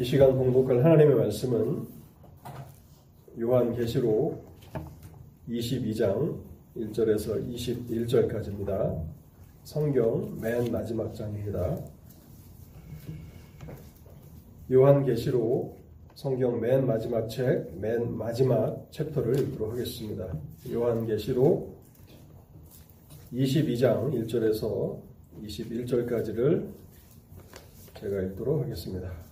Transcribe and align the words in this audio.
이 0.00 0.04
시간 0.04 0.34
공독할 0.34 0.82
하나님의 0.82 1.14
말씀은 1.14 1.86
요한계시록 3.38 4.42
22장 5.46 6.40
1절에서 6.74 7.46
21절까지입니다. 7.46 9.04
성경 9.62 10.40
맨 10.40 10.72
마지막 10.72 11.14
장입니다. 11.14 11.76
요한계시록 14.72 15.78
성경 16.14 16.58
맨 16.58 16.86
마지막 16.86 17.28
책, 17.28 17.70
맨 17.78 18.16
마지막 18.16 18.90
챕터를 18.90 19.38
읽도록 19.38 19.72
하겠습니다. 19.72 20.32
요한계시록 20.72 21.78
22장 23.34 24.14
1절에서 24.14 24.98
21절까지를 25.42 26.70
제가 28.00 28.22
읽도록 28.22 28.62
하겠습니다. 28.62 29.29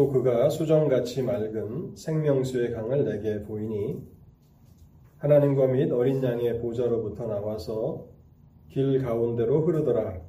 또 0.00 0.08
그가 0.08 0.48
수정같이 0.48 1.22
맑은 1.22 1.94
생명수의 1.94 2.72
강을 2.72 3.04
내게 3.04 3.42
보이니 3.42 4.02
하나님과 5.18 5.66
및 5.66 5.92
어린 5.92 6.22
양의 6.22 6.58
보좌로부터 6.58 7.26
나와서 7.26 8.06
길 8.70 9.02
가운데로 9.02 9.60
흐르더라. 9.60 10.22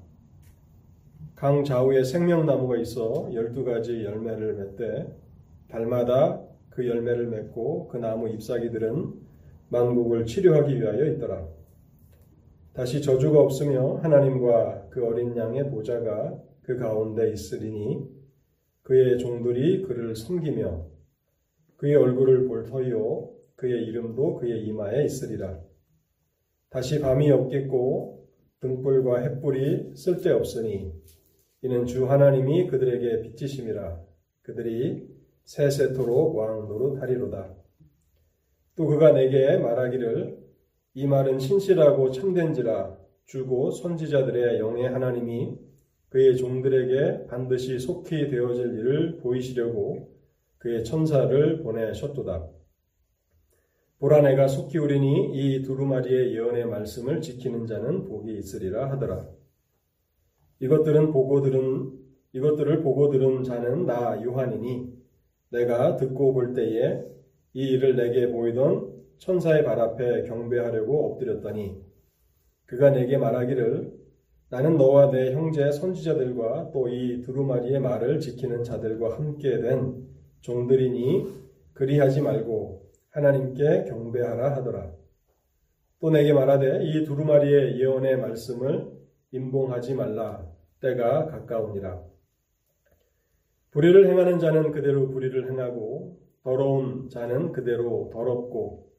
강 1.35 1.63
좌우에 1.63 2.03
생명나무가 2.03 2.75
있어 2.79 3.29
열두 3.33 3.63
가지 3.63 4.03
열매를 4.03 4.55
맺되 4.55 5.17
달마다 5.69 6.41
그 6.69 6.85
열매를 6.85 7.27
맺고 7.27 7.87
그 7.87 7.95
나무 7.95 8.27
잎사귀들은 8.27 9.13
만국을 9.69 10.25
치료하기 10.25 10.81
위하여 10.81 11.05
있더라. 11.13 11.47
다시 12.73 13.01
저주가 13.01 13.39
없으며 13.39 13.99
하나님과 14.03 14.87
그 14.89 15.07
어린 15.07 15.33
양의 15.37 15.71
보좌가 15.71 16.37
그 16.61 16.77
가운데 16.77 17.31
있으리니 17.31 18.20
그의 18.83 19.19
종들이 19.19 19.83
그를 19.83 20.15
섬기며 20.15 20.87
그의 21.77 21.95
얼굴을 21.95 22.47
볼 22.47 22.63
터이요 22.63 23.33
그의 23.55 23.85
이름도 23.85 24.35
그의 24.35 24.65
이마에 24.65 25.05
있으리라. 25.05 25.59
다시 26.69 26.99
밤이 26.99 27.29
없겠고 27.31 28.27
등불과 28.61 29.19
햇불이 29.19 29.95
쓸데없으니 29.95 30.93
이는 31.63 31.85
주 31.85 32.09
하나님이 32.09 32.67
그들에게 32.67 33.21
빛이심이라 33.21 34.01
그들이 34.41 35.07
세세토록 35.43 36.35
왕 36.35 36.67
노릇하리로다. 36.67 37.55
또 38.75 38.87
그가 38.87 39.11
내게 39.11 39.57
말하기를 39.57 40.39
이 40.93 41.07
말은 41.07 41.39
신실하고 41.39 42.11
참된지라 42.11 42.97
주고 43.25 43.71
선지자들의 43.71 44.59
영의 44.59 44.89
하나님이 44.89 45.57
그의 46.11 46.35
종들에게 46.35 47.27
반드시 47.27 47.79
속히 47.79 48.27
되어질 48.27 48.77
일을 48.77 49.17
보이시려고 49.19 50.13
그의 50.57 50.83
천사를 50.83 51.63
보내셨도다. 51.63 52.49
보라 53.97 54.21
내가 54.21 54.49
속히 54.49 54.77
오리니 54.77 55.31
이 55.33 55.61
두루마리의 55.61 56.33
예언의 56.35 56.65
말씀을 56.65 57.21
지키는 57.21 57.65
자는 57.65 58.03
복이 58.03 58.37
있으리라 58.37 58.91
하더라. 58.91 59.25
이것들은 60.59 61.13
보고 61.13 61.41
들은 61.41 61.97
이것들을 62.33 62.81
보고 62.81 63.09
들은 63.09 63.43
자는 63.43 63.85
나 63.85 64.21
요한이니 64.21 64.93
내가 65.51 65.95
듣고 65.95 66.33
볼 66.33 66.53
때에 66.53 67.05
이 67.53 67.69
일을 67.69 67.95
내게 67.95 68.29
보이던 68.29 69.01
천사의 69.19 69.63
발 69.63 69.79
앞에 69.79 70.23
경배하려고 70.23 71.13
엎드렸더니 71.13 71.81
그가 72.65 72.89
내게 72.89 73.17
말하기를 73.17 74.00
나는 74.51 74.75
너와 74.75 75.11
내 75.11 75.31
형제 75.31 75.71
선지자들과 75.71 76.71
또 76.71 76.89
이 76.89 77.21
두루마리의 77.21 77.79
말을 77.79 78.19
지키는 78.19 78.65
자들과 78.65 79.15
함께 79.15 79.61
된 79.61 80.05
종들이니 80.41 81.25
그리하지 81.73 82.19
말고 82.19 82.91
하나님께 83.11 83.85
경배하라 83.85 84.57
하더라. 84.57 84.91
또 86.01 86.09
내게 86.09 86.33
말하되 86.33 86.83
이 86.83 87.05
두루마리의 87.05 87.79
예언의 87.79 88.17
말씀을 88.17 88.91
임봉하지 89.31 89.93
말라 89.95 90.45
때가 90.81 91.27
가까우니라. 91.27 92.03
불의를 93.71 94.09
행하는 94.09 94.39
자는 94.39 94.73
그대로 94.73 95.07
불의를 95.07 95.49
행하고 95.49 96.17
더러운 96.43 97.07
자는 97.07 97.53
그대로 97.53 98.09
더럽고 98.11 98.91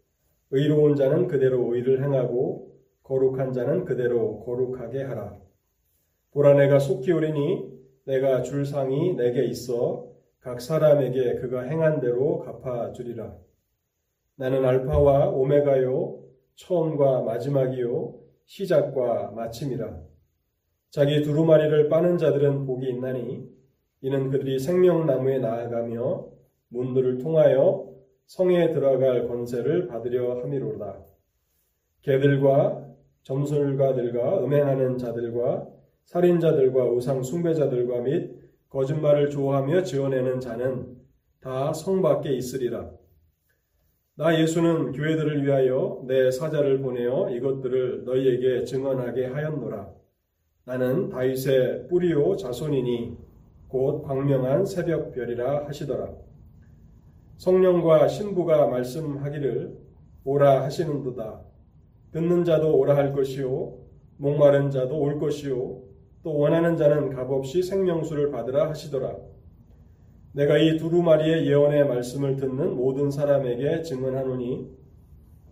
의로운 0.50 0.96
자는 0.96 1.26
그대로 1.26 1.74
의를 1.74 2.02
행하고 2.02 2.72
거룩한 3.02 3.52
자는 3.52 3.84
그대로 3.84 4.40
거룩하게 4.46 5.02
하라. 5.02 5.41
보라 6.32 6.54
내가 6.54 6.78
속히 6.78 7.12
오리니 7.12 7.70
내가 8.06 8.42
줄 8.42 8.64
상이 8.64 9.14
내게 9.14 9.44
있어 9.44 10.06
각 10.40 10.60
사람에게 10.60 11.36
그가 11.36 11.62
행한 11.62 12.00
대로 12.00 12.40
갚아주리라. 12.40 13.36
나는 14.36 14.64
알파와 14.64 15.28
오메가요 15.28 16.20
처음과 16.56 17.22
마지막이요 17.22 18.14
시작과 18.46 19.32
마침이라. 19.32 20.00
자기 20.90 21.22
두루마리를 21.22 21.88
빠는 21.88 22.18
자들은 22.18 22.66
복이 22.66 22.88
있나니 22.88 23.46
이는 24.00 24.30
그들이 24.30 24.58
생명나무에 24.58 25.38
나아가며 25.38 26.28
문들을 26.68 27.18
통하여 27.18 27.92
성에 28.26 28.72
들어갈 28.72 29.28
권세를 29.28 29.86
받으려 29.86 30.42
함이로다. 30.42 30.98
개들과 32.00 32.88
점술가들과 33.22 34.42
음행하는 34.44 34.96
자들과 34.98 35.68
살인자들과 36.06 36.90
우상 36.90 37.22
숭배자들과 37.22 38.00
및 38.00 38.40
거짓말을 38.68 39.30
좋아하며 39.30 39.82
지어내는 39.84 40.40
자는 40.40 40.96
다 41.40 41.72
성 41.72 42.02
밖에 42.02 42.32
있으리라. 42.32 42.90
나 44.14 44.38
예수는 44.38 44.92
교회들을 44.92 45.44
위하여 45.44 46.02
내 46.06 46.30
사자를 46.30 46.80
보내어 46.80 47.30
이것들을 47.30 48.04
너희에게 48.04 48.64
증언하게 48.64 49.26
하였노라. 49.26 49.90
나는 50.64 51.08
다윗의 51.08 51.88
뿌리요 51.88 52.36
자손이니 52.36 53.16
곧 53.68 54.02
광명한 54.02 54.66
새벽별이라 54.66 55.66
하시더라. 55.66 56.14
성령과 57.38 58.06
신부가 58.06 58.68
말씀하기를 58.68 59.76
오라 60.24 60.62
하시는도다. 60.62 61.40
듣는 62.12 62.44
자도 62.44 62.76
오라 62.76 62.94
할 62.94 63.12
것이요 63.12 63.78
목마른 64.18 64.70
자도 64.70 64.96
올 65.00 65.18
것이요 65.18 65.82
또 66.22 66.36
원하는 66.36 66.76
자는 66.76 67.10
값없이 67.10 67.62
생명수를 67.62 68.30
받으라 68.30 68.70
하시더라. 68.70 69.16
내가 70.34 70.56
이 70.56 70.78
두루마리의 70.78 71.46
예언의 71.46 71.86
말씀을 71.86 72.36
듣는 72.36 72.76
모든 72.76 73.10
사람에게 73.10 73.82
증언하노니 73.82 74.66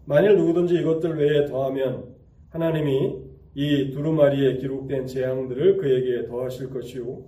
만일 0.06 0.36
누구든지 0.36 0.75
이것들 0.76 1.19
외에 1.19 1.47
더하면 1.47 2.14
하나님이 2.48 3.30
이 3.54 3.91
두루마리에 3.91 4.56
기록된 4.56 5.06
재앙들을 5.06 5.76
그에게 5.76 6.26
더하실 6.26 6.70
것이요 6.70 7.25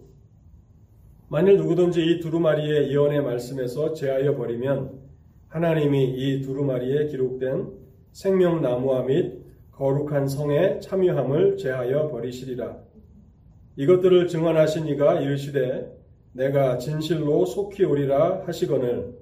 만일 1.28 1.58
누구든지 1.58 2.04
이 2.04 2.20
두루마리의 2.20 2.91
예언의 2.91 3.22
말씀에서 3.22 3.92
제하여 3.92 4.36
버리면 4.36 5.02
하나님이 5.48 6.04
이 6.04 6.41
두루마리에 6.42 7.06
기록된 7.06 7.69
생명나무와 8.12 9.02
및 9.02 9.42
거룩한 9.72 10.28
성에 10.28 10.81
참여함을 10.81 11.56
제하여 11.56 12.08
버리시리라. 12.08 12.91
이것들을 13.76 14.28
증언하신 14.28 14.86
이가 14.88 15.20
이르시되 15.20 15.90
내가 16.32 16.78
진실로 16.78 17.44
속히 17.46 17.84
오리라 17.84 18.42
하시거늘 18.46 19.14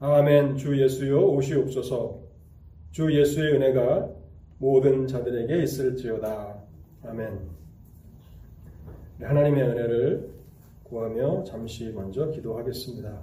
아멘 0.00 0.56
주 0.56 0.80
예수여 0.80 1.20
오시옵소서 1.20 2.20
주 2.90 3.12
예수의 3.16 3.54
은혜가 3.54 4.18
모든 4.58 5.06
자들에게 5.06 5.62
있을지어다. 5.62 6.62
아멘. 7.04 7.48
하나님의 9.20 9.62
은혜를 9.62 10.34
구하며 10.84 11.44
잠시 11.44 11.90
먼저 11.90 12.30
기도하겠습니다. 12.30 13.22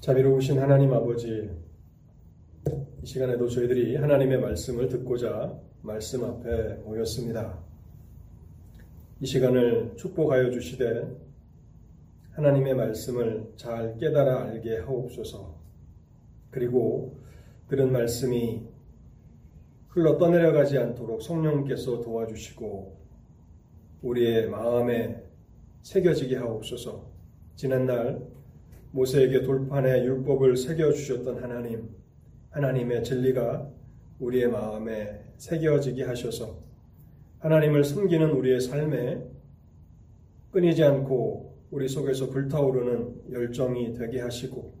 자비로우신 0.00 0.58
하나님 0.58 0.92
아버지, 0.92 1.48
이 2.64 3.06
시간에도 3.06 3.48
저희들이 3.48 3.96
하나님의 3.96 4.40
말씀을 4.40 4.88
듣고자 4.88 5.58
말씀 5.82 6.22
앞에 6.24 6.74
모였습니다. 6.84 7.58
이 9.20 9.26
시간을 9.26 9.94
축복하여 9.96 10.50
주시되 10.50 11.08
하나님의 12.30 12.74
말씀을 12.74 13.52
잘 13.56 13.96
깨달아 13.98 14.44
알게 14.44 14.78
하옵소서. 14.78 15.60
그리고 16.50 17.18
들은 17.68 17.90
말씀이 17.92 18.62
흘러 19.88 20.16
떠내려가지 20.16 20.78
않도록 20.78 21.22
성령께서 21.22 22.00
도와주시고 22.00 22.96
우리의 24.02 24.48
마음에 24.48 25.22
새겨지게 25.82 26.36
하옵소서. 26.36 27.10
지난날 27.56 28.22
모세에게 28.92 29.42
돌판에 29.42 30.04
율법을 30.04 30.56
새겨주셨던 30.56 31.42
하나님, 31.42 32.01
하나님의 32.52 33.02
진리가 33.02 33.68
우리의 34.20 34.48
마음에 34.48 35.24
새겨지게 35.38 36.04
하셔서 36.04 36.58
하나님을 37.38 37.82
섬기는 37.82 38.30
우리의 38.30 38.60
삶에 38.60 39.22
끊이지 40.52 40.84
않고 40.84 41.56
우리 41.70 41.88
속에서 41.88 42.28
불타오르는 42.28 43.32
열정이 43.32 43.94
되게 43.94 44.20
하시고 44.20 44.74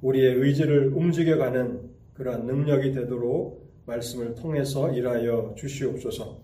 우리의 0.00 0.34
의지를 0.36 0.88
움직여가는 0.94 1.90
그러한 2.14 2.46
능력이 2.46 2.92
되도록 2.92 3.70
말씀을 3.86 4.34
통해서 4.34 4.90
일하여 4.90 5.54
주시옵소서. 5.56 6.42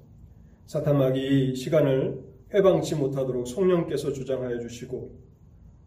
사탄막이 0.67 1.55
시간을 1.57 2.23
해방치 2.53 2.97
못하도록 2.97 3.49
성령께서 3.49 4.13
주장하여 4.13 4.61
주시고 4.61 5.19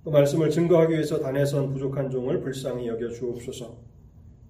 또 0.03 0.11
말씀을 0.11 0.49
증거하기 0.49 0.93
위해서 0.93 1.19
단에선 1.19 1.71
부족한 1.73 2.09
종을 2.09 2.41
불쌍히 2.41 2.87
여겨 2.87 3.09
주옵소서. 3.09 3.82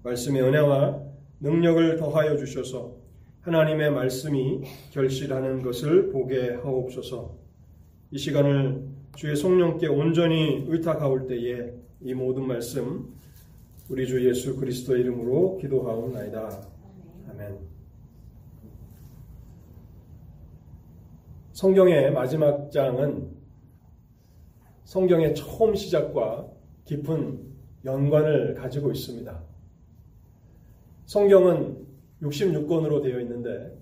말씀의 0.03 0.41
은혜와 0.41 1.01
능력을 1.39 1.97
더하여 1.97 2.37
주셔서 2.37 2.95
하나님의 3.41 3.91
말씀이 3.91 4.61
결실하는 4.91 5.61
것을 5.61 6.11
보게 6.11 6.51
하옵소서. 6.51 7.35
이 8.11 8.17
시간을 8.17 8.87
주의 9.15 9.35
성령께 9.35 9.87
온전히 9.87 10.65
의탁하올 10.67 11.27
때에 11.27 11.73
이 12.01 12.13
모든 12.13 12.47
말씀 12.47 13.13
우리 13.89 14.07
주 14.07 14.25
예수 14.27 14.55
그리스도 14.55 14.95
이름으로 14.95 15.57
기도하옵나이다. 15.57 16.67
아멘. 17.31 17.59
성경의 21.51 22.11
마지막 22.11 22.71
장은 22.71 23.29
성경의 24.85 25.35
처음 25.35 25.75
시작과 25.75 26.47
깊은 26.85 27.53
연관을 27.85 28.55
가지고 28.55 28.91
있습니다. 28.91 29.52
성경은 31.05 31.77
66권으로 32.21 33.01
되어 33.03 33.19
있는데 33.21 33.77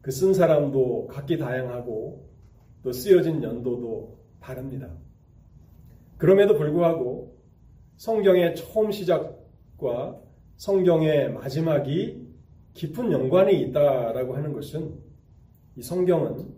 그 0.00 0.10
쓴 0.10 0.32
사람도 0.32 1.08
각기 1.08 1.36
다양하고 1.36 2.28
또 2.82 2.92
쓰여진 2.92 3.42
연도도 3.42 4.18
다릅니다. 4.40 4.88
그럼에도 6.16 6.56
불구하고 6.56 7.36
성경의 7.96 8.54
처음 8.56 8.90
시작과 8.90 10.18
성경의 10.56 11.32
마지막이 11.32 12.26
깊은 12.74 13.12
연관이 13.12 13.60
있다라고 13.60 14.34
하는 14.36 14.52
것은 14.52 14.94
이 15.76 15.82
성경은 15.82 16.54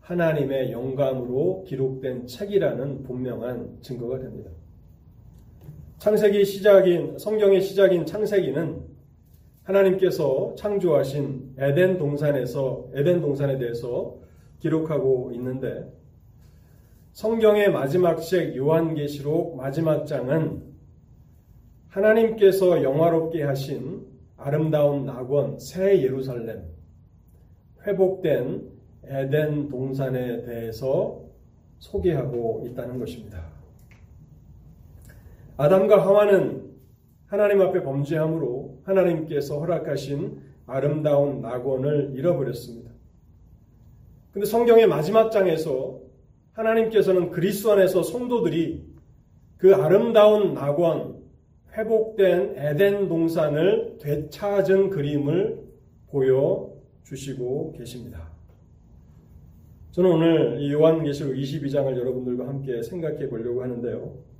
하나님의 0.00 0.70
영감으로 0.72 1.64
기록된 1.66 2.26
책이라는 2.26 3.04
분명한 3.04 3.78
증거가 3.80 4.18
됩니다. 4.18 4.50
창세기 5.98 6.44
시작인 6.44 7.18
성경의 7.18 7.62
시작인 7.62 8.04
창세기는 8.04 8.93
하나님께서 9.64 10.54
창조하신 10.56 11.54
에덴 11.58 11.98
동산에서 11.98 12.88
에덴 12.94 13.20
동산에 13.20 13.58
대해서 13.58 14.16
기록하고 14.60 15.30
있는데 15.34 15.90
성경의 17.12 17.70
마지막 17.70 18.20
책 18.20 18.56
요한계시록 18.56 19.56
마지막 19.56 20.06
장은 20.06 20.62
하나님께서 21.88 22.82
영화롭게 22.82 23.42
하신 23.42 24.06
아름다운 24.36 25.06
낙원 25.06 25.58
새 25.58 26.02
예루살렘 26.02 26.64
회복된 27.86 28.68
에덴 29.06 29.68
동산에 29.68 30.42
대해서 30.42 31.22
소개하고 31.78 32.64
있다는 32.66 32.98
것입니다. 32.98 33.44
아담과 35.56 36.02
하와는 36.04 36.63
하나님 37.34 37.60
앞에 37.62 37.82
범죄함으로 37.82 38.78
하나님께서 38.84 39.58
허락하신 39.58 40.40
아름다운 40.66 41.40
낙원을 41.40 42.12
잃어버렸습니다. 42.14 42.92
근데 44.30 44.46
성경의 44.46 44.86
마지막 44.86 45.30
장에서 45.30 45.98
하나님께서는 46.52 47.32
그리스도 47.32 47.72
안에서 47.72 48.04
성도들이 48.04 48.84
그 49.56 49.74
아름다운 49.74 50.54
낙원, 50.54 51.24
회복된 51.76 52.54
에덴 52.56 53.08
동산을 53.08 53.98
되찾은 54.00 54.90
그림을 54.90 55.58
보여주시고 56.10 57.72
계십니다. 57.72 58.30
저는 59.90 60.08
오늘 60.08 60.60
이 60.60 60.72
요한계시록 60.72 61.34
22장을 61.34 61.98
여러분들과 61.98 62.46
함께 62.46 62.80
생각해 62.80 63.28
보려고 63.28 63.62
하는데요. 63.64 64.33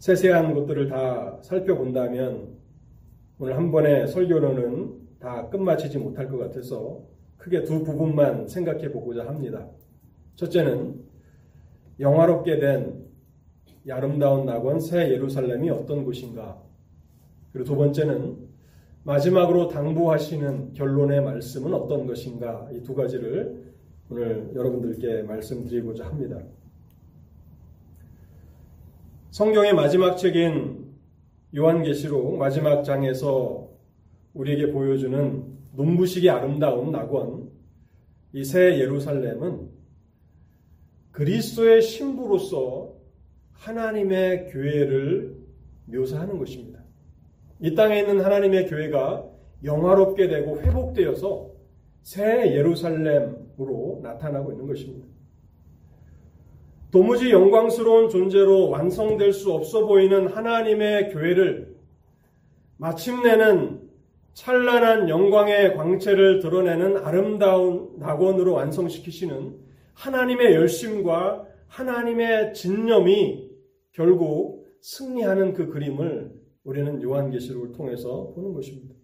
세세한 0.00 0.54
것들을 0.54 0.88
다 0.88 1.38
살펴본다면 1.42 2.56
오늘 3.38 3.56
한 3.56 3.70
번의 3.70 4.08
설교로는 4.08 4.98
다 5.18 5.48
끝마치지 5.50 5.98
못할 5.98 6.26
것 6.28 6.38
같아서 6.38 7.02
크게 7.36 7.64
두 7.64 7.84
부분만 7.84 8.48
생각해 8.48 8.90
보고자 8.92 9.26
합니다. 9.26 9.68
첫째는 10.36 11.04
영화롭게 12.00 12.58
된 12.58 13.04
아름다운 13.90 14.46
낙원 14.46 14.80
새 14.80 15.10
예루살렘이 15.10 15.68
어떤 15.68 16.04
곳인가? 16.04 16.62
그리고 17.52 17.66
두 17.68 17.76
번째는 17.76 18.48
마지막으로 19.02 19.68
당부하시는 19.68 20.72
결론의 20.72 21.22
말씀은 21.22 21.74
어떤 21.74 22.06
것인가? 22.06 22.68
이 22.72 22.82
두 22.82 22.94
가지를 22.94 23.70
오늘 24.10 24.50
여러분들께 24.54 25.22
말씀드리고자 25.22 26.06
합니다. 26.06 26.40
성경의 29.40 29.72
마지막 29.72 30.16
책인 30.16 30.96
요한계시록 31.56 32.36
마지막 32.36 32.82
장에서 32.82 33.70
우리에게 34.34 34.70
보여주는 34.70 35.44
눈부시게 35.72 36.28
아름다운 36.28 36.90
낙원, 36.90 37.48
이 38.34 38.44
새 38.44 38.78
예루살렘은 38.78 39.70
그리스도의 41.12 41.80
신부로서 41.80 42.92
하나님의 43.52 44.50
교회를 44.50 45.34
묘사하는 45.86 46.36
것입니다. 46.38 46.84
이 47.60 47.74
땅에 47.74 48.00
있는 48.00 48.20
하나님의 48.20 48.66
교회가 48.66 49.26
영화롭게 49.64 50.28
되고 50.28 50.60
회복되어서 50.60 51.50
새 52.02 52.54
예루살렘으로 52.54 54.00
나타나고 54.02 54.52
있는 54.52 54.66
것입니다. 54.66 55.09
도무지 56.90 57.30
영광스러운 57.30 58.08
존재로 58.08 58.68
완성될 58.68 59.32
수 59.32 59.52
없어 59.52 59.86
보이는 59.86 60.26
하나님의 60.26 61.10
교회를 61.10 61.76
마침내는 62.78 63.88
찬란한 64.32 65.08
영광의 65.08 65.76
광채를 65.76 66.40
드러내는 66.40 66.98
아름다운 66.98 67.96
낙원으로 67.98 68.54
완성시키시는 68.54 69.56
하나님의 69.94 70.54
열심과 70.54 71.46
하나님의 71.68 72.54
진념이 72.54 73.50
결국 73.92 74.66
승리하는 74.80 75.52
그 75.52 75.68
그림을 75.68 76.32
우리는 76.64 77.02
요한계시록을 77.02 77.72
통해서 77.72 78.32
보는 78.34 78.54
것입니다. 78.54 78.99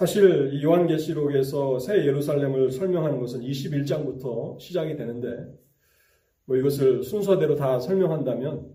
사실 0.00 0.54
이 0.54 0.64
요한계시록에서 0.64 1.78
새 1.78 2.06
예루살렘을 2.06 2.70
설명하는 2.70 3.20
것은 3.20 3.42
21장부터 3.42 4.58
시작이 4.58 4.96
되는데 4.96 5.28
뭐 6.46 6.56
이것을 6.56 7.02
순서대로 7.02 7.54
다 7.54 7.78
설명한다면 7.78 8.66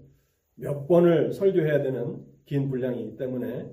몇 0.53 0.88
번을 0.88 1.34
설교해야 1.34 1.82
되는 1.82 2.24
긴 2.46 2.70
분량이기 2.70 3.17
때문에 3.17 3.67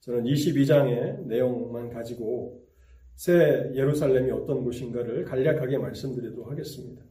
저는 0.00 0.24
22장의 0.24 1.26
내용만 1.26 1.90
가지고 1.90 2.66
새 3.14 3.70
예루살렘이 3.72 4.32
어떤 4.32 4.64
곳인가를 4.64 5.26
간략하게 5.26 5.78
말씀드리도록 5.78 6.50
하겠습니다. 6.50 7.04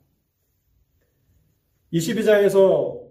22장에서 1.93 3.01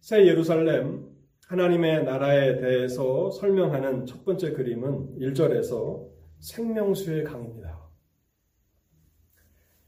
새 0.00 0.26
예루살렘 0.26 1.06
하나님의 1.48 2.04
나라에 2.04 2.58
대해서 2.58 3.30
설명하는 3.30 4.04
첫 4.04 4.22
번째 4.26 4.52
그림은 4.52 5.18
1절에서 5.18 6.06
생명수의 6.40 7.24
강입니다. 7.24 7.88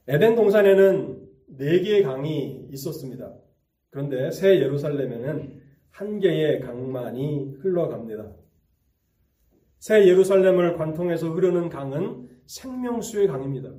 에덴 0.09 0.37
동산에는 0.37 1.29
네 1.59 1.81
개의 1.81 2.03
강이 2.03 2.67
있었습니다. 2.73 3.35
그런데 3.91 4.31
새 4.31 4.59
예루살렘에는 4.59 5.61
한 5.91 6.19
개의 6.19 6.61
강만이 6.61 7.57
흘러갑니다. 7.61 8.33
새 9.81 10.07
예루살렘을 10.09 10.79
관통해서 10.79 11.29
흐르는 11.29 11.69
강은 11.69 12.27
생명수의 12.47 13.29
강입니다. 13.29 13.71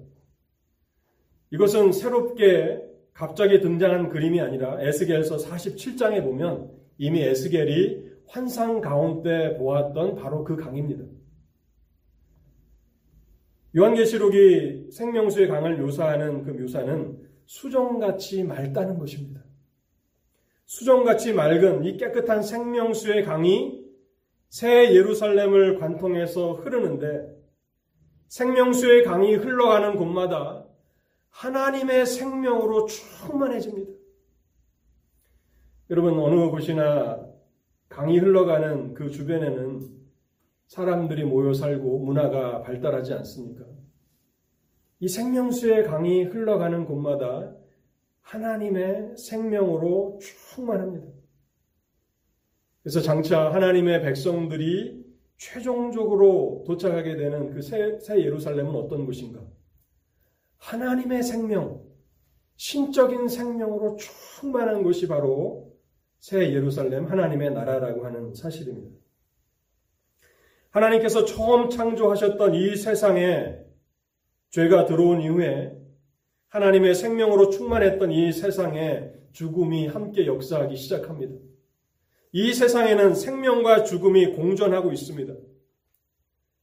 이것은 1.50 1.92
새롭게 1.92 2.80
갑자기 3.12 3.60
등장한 3.60 4.10
그림이 4.10 4.40
아니라 4.40 4.80
에스겔서 4.82 5.38
47장에 5.38 6.24
보면 6.24 6.81
이미 7.02 7.24
에스겔이 7.24 8.12
환상 8.28 8.80
가운데 8.80 9.58
보았던 9.58 10.18
바로 10.18 10.44
그 10.44 10.56
강입니다. 10.56 11.04
요한계시록이 13.76 14.92
생명수의 14.92 15.48
강을 15.48 15.78
묘사하는 15.78 16.44
그 16.44 16.52
묘사는 16.52 17.28
수정같이 17.48 18.44
맑다는 18.44 19.00
것입니다. 19.00 19.44
수정같이 20.66 21.34
맑은 21.34 21.86
이 21.86 21.98
깨끗한 21.98 22.44
생명수의 22.44 23.24
강이 23.24 23.84
새 24.50 24.94
예루살렘을 24.94 25.80
관통해서 25.80 26.54
흐르는데 26.54 27.36
생명수의 28.28 29.06
강이 29.06 29.38
흘러가는 29.38 29.96
곳마다 29.96 30.68
하나님의 31.30 32.06
생명으로 32.06 32.86
충만해집니다. 32.86 34.01
여러분 35.92 36.18
어느 36.20 36.50
곳이나 36.50 37.20
강이 37.90 38.18
흘러가는 38.18 38.94
그 38.94 39.12
주변에는 39.12 39.82
사람들이 40.68 41.26
모여 41.26 41.54
살고 41.54 42.06
문화가 42.06 42.62
발달하지 42.62 43.12
않습니까? 43.12 43.66
이 45.02 45.10
생명수의 45.10 45.84
강이 45.84 46.24
흘러가는 46.24 46.86
곳마다 46.86 47.54
하나님의 48.22 49.18
생명으로 49.18 50.20
충만합니다. 50.22 51.08
그래서 52.84 53.02
장차 53.02 53.54
하나님의 53.54 54.02
백성들이 54.02 55.04
최종적으로 55.36 56.64
도착하게 56.68 57.18
되는 57.18 57.50
그 57.50 57.62
새, 57.62 58.00
새 58.00 58.18
예루살렘은 58.24 58.74
어떤 58.76 59.06
곳인가? 59.06 59.42
하나님의 60.56 61.22
생명, 61.22 61.84
신적인 62.56 63.28
생명으로 63.28 63.98
충만한 63.98 64.84
곳이 64.84 65.10
바로 65.10 65.71
새 66.22 66.54
예루살렘 66.54 67.08
하나님의 67.08 67.52
나라라고 67.52 68.06
하는 68.06 68.36
사실입니다. 68.36 68.96
하나님께서 70.70 71.26
처음 71.26 71.70
창조하셨던 71.70 72.54
이 72.54 72.76
세상에 72.76 73.58
죄가 74.52 74.86
들어온 74.86 75.20
이후에 75.22 75.76
하나님의 76.50 76.94
생명으로 76.94 77.50
충만했던 77.50 78.12
이 78.12 78.32
세상에 78.32 79.12
죽음이 79.32 79.88
함께 79.88 80.28
역사하기 80.28 80.76
시작합니다. 80.76 81.34
이 82.34 82.54
세상에는 82.54 83.16
생명과 83.16 83.84
죽음이 83.84 84.28
공존하고 84.34 84.92
있습니다. 84.92 85.34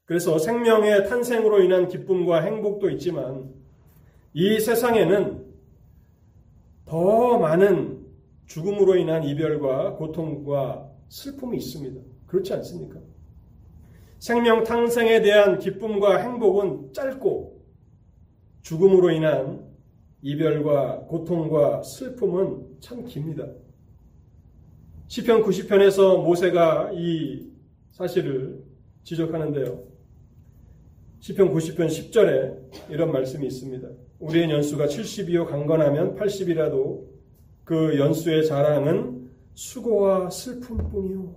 그래서 0.05 0.38
생명의 0.38 1.09
탄생으로 1.09 1.62
인한 1.65 1.88
기쁨과 1.88 2.43
행복도 2.43 2.91
있지만 2.91 3.53
이 4.33 4.61
세상에는 4.61 5.47
더 6.87 7.38
많은 7.38 7.98
죽음으로 8.49 8.97
인한 8.97 9.25
이별과 9.25 9.95
고통과 9.95 10.90
슬픔이 11.09 11.59
있습니다. 11.59 12.00
그렇지 12.26 12.52
않습니까? 12.55 12.99
생명 14.19 14.64
탄생에 14.64 15.23
대한 15.23 15.59
기쁨과 15.59 16.19
행복은 16.19 16.93
짧고 16.93 17.62
죽음으로 18.62 19.11
인한 19.11 19.69
이별과 20.23 21.05
고통과 21.07 21.83
슬픔은 21.83 22.81
참 22.81 23.05
깁니다. 23.05 23.47
시편 25.07 25.43
90편에서 25.45 26.23
모세가 26.23 26.90
이 26.95 27.50
사실을 27.93 28.62
지적하는데요. 29.05 29.85
시편 31.21 31.52
90편 31.55 31.87
10절에 31.87 32.90
이런 32.90 33.12
말씀이 33.12 33.47
있습니다. 33.47 33.88
우리의 34.19 34.50
연수가 34.50 34.87
70이요 34.87 35.47
강건하면 35.47 36.17
80이라도 36.17 37.18
그 37.69 37.99
연수의 37.99 38.47
자랑은 38.47 39.29
수고와 39.53 40.31
슬픔뿐이요. 40.31 41.37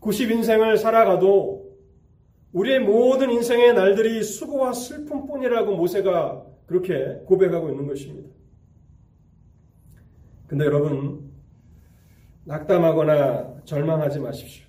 90인생을 0.00 0.76
살아가도 0.76 1.76
우리의 2.52 2.78
모든 2.78 3.32
인생의 3.32 3.74
날들이 3.74 4.22
수고와 4.22 4.72
슬픔뿐이라고 4.72 5.74
모세가 5.74 6.46
그렇게 6.66 7.22
고백하고 7.26 7.70
있는 7.70 7.88
것입니다. 7.88 8.28
근데 10.46 10.64
여러분, 10.64 11.28
낙담하거나 12.44 13.62
절망하지 13.64 14.20
마십시오. 14.20 14.64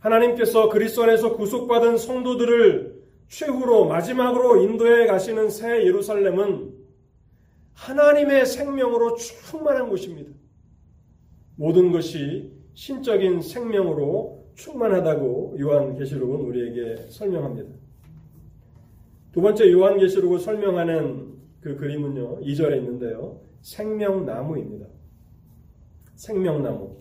하나님께서 0.00 0.70
그리스도 0.70 1.04
안에서 1.04 1.36
구속받은 1.36 1.98
성도들을 1.98 3.00
최후로 3.28 3.86
마지막으로 3.86 4.60
인도해 4.64 5.06
가시는 5.06 5.50
새 5.50 5.84
예루살렘은 5.84 6.75
하나님의 7.76 8.46
생명으로 8.46 9.16
충만한 9.16 9.88
곳입니다. 9.88 10.32
모든 11.56 11.92
것이 11.92 12.52
신적인 12.74 13.42
생명으로 13.42 14.50
충만하다고 14.54 15.56
요한계시록은 15.60 16.40
우리에게 16.46 17.10
설명합니다. 17.10 17.70
두 19.32 19.42
번째 19.42 19.70
요한계시록을 19.70 20.38
설명하는 20.38 21.36
그 21.60 21.76
그림은요, 21.76 22.40
2절에 22.40 22.78
있는데요. 22.78 23.40
생명나무입니다. 23.60 24.86
생명나무. 26.14 26.96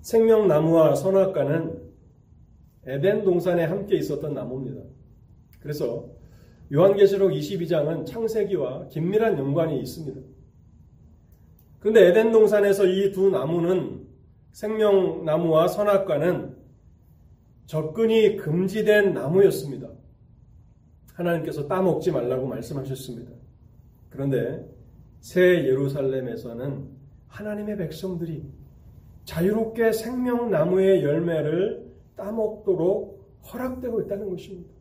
생명나무와 0.00 0.94
선악과는 0.94 1.88
에덴 2.86 3.22
동산에 3.22 3.64
함께 3.64 3.96
있었던 3.96 4.34
나무입니다. 4.34 4.97
그래서 5.60 6.08
요한계시록 6.72 7.30
22장은 7.32 8.06
창세기와 8.06 8.88
긴밀한 8.88 9.38
연관이 9.38 9.80
있습니다. 9.80 10.20
그런데 11.80 12.08
에덴 12.08 12.32
동산에서 12.32 12.86
이 12.86 13.12
두 13.12 13.30
나무는 13.30 14.06
생명나무와 14.52 15.68
선악과는 15.68 16.56
접근이 17.66 18.36
금지된 18.36 19.14
나무였습니다. 19.14 19.88
하나님께서 21.14 21.68
따먹지 21.68 22.12
말라고 22.12 22.46
말씀하셨습니다. 22.46 23.30
그런데 24.10 24.66
새 25.20 25.40
예루살렘에서는 25.64 26.88
하나님의 27.28 27.76
백성들이 27.76 28.44
자유롭게 29.24 29.92
생명나무의 29.92 31.04
열매를 31.04 31.92
따먹도록 32.16 33.42
허락되고 33.52 34.00
있다는 34.02 34.30
것입니다. 34.30 34.77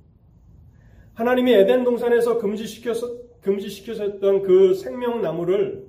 하나님이 1.18 1.52
에덴 1.52 1.84
동산에서 1.84 2.38
금지시켜서, 2.38 3.08
금지시켜셨던 3.42 4.44
그 4.44 4.76
생명나무를 4.76 5.88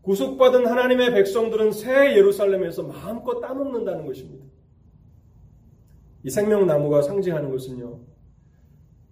구속받은 0.00 0.64
하나님의 0.66 1.12
백성들은 1.12 1.72
새 1.72 2.16
예루살렘에서 2.16 2.84
마음껏 2.84 3.40
따먹는다는 3.40 4.06
것입니다. 4.06 4.46
이 6.22 6.30
생명나무가 6.30 7.02
상징하는 7.02 7.50
것은요, 7.50 8.00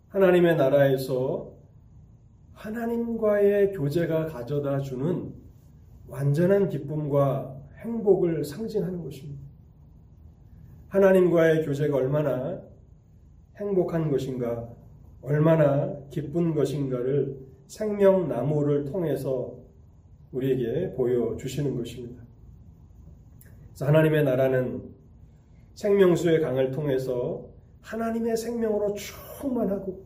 하나님의 0.08 0.56
나라에서 0.56 1.52
하나님과의 2.54 3.72
교제가 3.72 4.24
가져다 4.24 4.80
주는 4.80 5.34
완전한 6.08 6.70
기쁨과 6.70 7.60
행복을 7.80 8.42
상징하는 8.46 9.02
것입니다. 9.02 9.42
하나님과의 10.88 11.66
교제가 11.66 11.94
얼마나 11.94 12.71
행복한 13.62 14.10
것인가, 14.10 14.68
얼마나 15.22 15.96
기쁜 16.10 16.52
것인가를 16.54 17.38
생명나무를 17.68 18.86
통해서 18.86 19.54
우리에게 20.32 20.94
보여주시는 20.94 21.76
것입니다. 21.76 22.22
하나님의 23.80 24.24
나라는 24.24 24.82
생명수의 25.74 26.40
강을 26.40 26.72
통해서 26.72 27.46
하나님의 27.80 28.36
생명으로 28.36 28.94
충만하고 28.94 30.04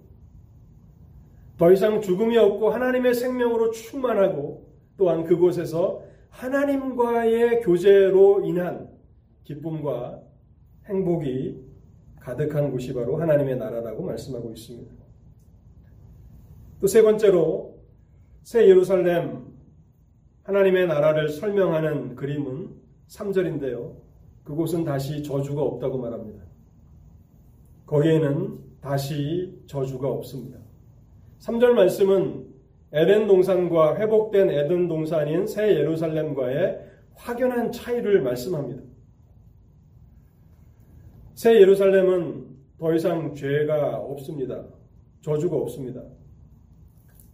더 1.59 1.73
이상 1.73 2.01
죽음이 2.01 2.37
없고 2.37 2.71
하나님의 2.71 3.15
생명으로 3.15 3.71
충만하고 3.71 4.67
또한 4.97 5.25
그곳에서 5.25 6.03
하나님과의 6.29 7.61
교제로 7.61 8.45
인한 8.45 8.89
기쁨과 9.45 10.21
행복이 10.87 11.66
가득한 12.27 12.73
곳이 12.73 12.93
바로 12.93 13.17
하나님의 13.17 13.57
나라라고 13.57 14.03
말씀하고 14.03 14.51
있습니다. 14.51 14.93
또 16.81 16.87
세 16.89 17.01
번째로 17.01 17.79
새 18.43 18.69
예루살렘 18.69 19.47
하나님의 20.43 20.89
나라를 20.89 21.29
설명하는 21.29 22.17
그림은 22.17 22.71
3절인데요. 23.09 23.95
그곳은 24.43 24.85
다시 24.85 25.23
저주가 25.23 25.63
없다고 25.63 25.99
말합니다. 25.99 26.43
거기에는 27.87 28.59
다시 28.81 29.63
저주가 29.67 30.09
없습니다. 30.09 30.59
3절 31.39 31.71
말씀은 31.75 32.45
에덴 32.93 33.29
동산과 33.29 33.99
회복된 33.99 34.51
에덴 34.51 34.89
동산인 34.89 35.47
새 35.47 35.77
예루살렘과의 35.77 36.81
확연한 37.15 37.71
차이를 37.71 38.23
말씀합니다. 38.23 38.83
새 41.37 41.61
예루살렘은 41.61 42.47
더 42.79 42.95
이상 42.95 43.35
죄가 43.35 43.99
없습니다. 43.99 44.65
저주가 45.21 45.55
없습니다. 45.57 46.03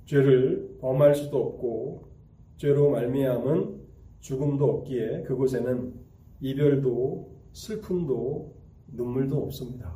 죄를 0.06 0.76
범할 0.80 1.14
수도 1.14 1.38
없고 1.38 2.08
죄로 2.56 2.90
말미암은 2.90 3.80
죽음도 4.18 4.64
없기에 4.64 5.22
그곳에는 5.22 5.94
이별도 6.40 7.30
슬픔도 7.52 8.56
눈물도 8.88 9.40
없습니다. 9.44 9.94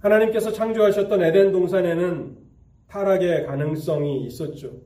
하나님께서 0.00 0.50
창조하셨던 0.50 1.22
에덴 1.22 1.52
동산에는 1.52 2.36
타락의 2.88 3.46
가능성이 3.46 4.26
있었죠. 4.26 4.80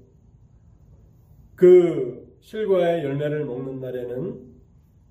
그 1.55 2.37
실과의 2.41 3.03
열매를 3.03 3.47
먹는 3.47 3.81
날에는 3.81 4.47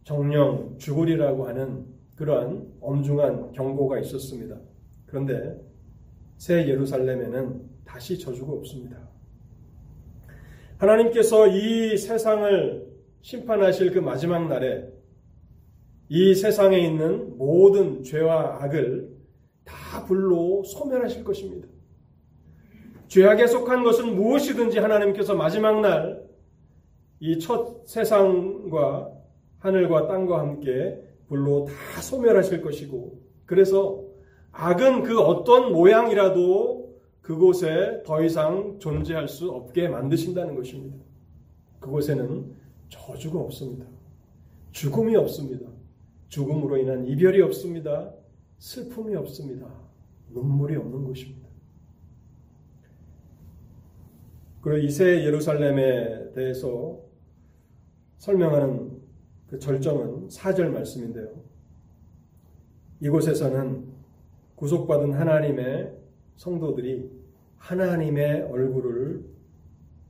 정령 0.04 0.78
죽으리라고 0.78 1.48
하는 1.48 1.98
그러한 2.18 2.67
엄중한 2.82 3.52
경고가 3.54 4.00
있었습니다. 4.00 4.58
그런데 5.06 5.60
새 6.38 6.68
예루살렘에는 6.68 7.62
다시 7.86 8.20
저주가 8.20 8.54
없습니다. 8.54 8.98
하나님께서 10.78 11.48
이 11.48 11.98
세상을 11.98 12.88
심판하실 13.22 13.92
그 13.92 14.00
마지막 14.00 14.48
날에 14.48 14.88
이 16.10 16.36
세상에 16.36 16.78
있는 16.80 17.38
모든 17.38 18.04
죄와 18.04 18.64
악을 18.64 19.10
다 19.66 20.06
불로 20.06 20.64
소멸하실 20.64 21.24
것입니다. 21.24 21.68
죄악에 23.08 23.48
속한 23.48 23.84
것은 23.84 24.16
무엇이든지 24.16 24.80
하나님께서 24.80 25.36
마지막 25.36 25.82
날 25.82 26.28
이 27.20 27.40
첫 27.40 27.88
세상과 27.88 29.12
하늘과 29.60 30.08
땅과 30.08 30.40
함께 30.40 31.02
불로 31.28 31.66
다 31.66 32.02
소멸하실 32.02 32.62
것이고 32.62 33.22
그래서 33.46 34.04
악은 34.52 35.04
그 35.04 35.20
어떤 35.20 35.72
모양이라도 35.72 36.98
그곳에 37.22 38.02
더 38.06 38.24
이상 38.24 38.80
존재할 38.80 39.28
수 39.28 39.52
없게 39.52 39.88
만드신다는 39.90 40.56
것입니다. 40.56 40.98
그곳에는 41.80 42.56
저주가 42.90 43.40
없습니다. 43.40 43.86
죽음이 44.72 45.16
없습니다. 45.16 45.68
죽음으로 46.30 46.78
인한 46.78 47.06
이별이 47.06 47.42
없습니다. 47.42 48.14
슬픔이 48.60 49.16
없습니다. 49.16 49.68
눈물이 50.30 50.76
없는 50.78 51.04
곳입니다. 51.04 51.48
그리고 54.62 54.86
이세 54.86 55.24
예루살렘에 55.26 56.32
대해서 56.34 57.00
설명하는 58.18 58.97
그 59.50 59.58
절정은 59.60 60.28
4절 60.28 60.70
말씀인데요. 60.70 61.30
이곳에서는 63.00 63.86
구속받은 64.56 65.14
하나님의 65.14 65.96
성도들이 66.36 67.10
하나님의 67.58 68.44
얼굴을 68.44 69.24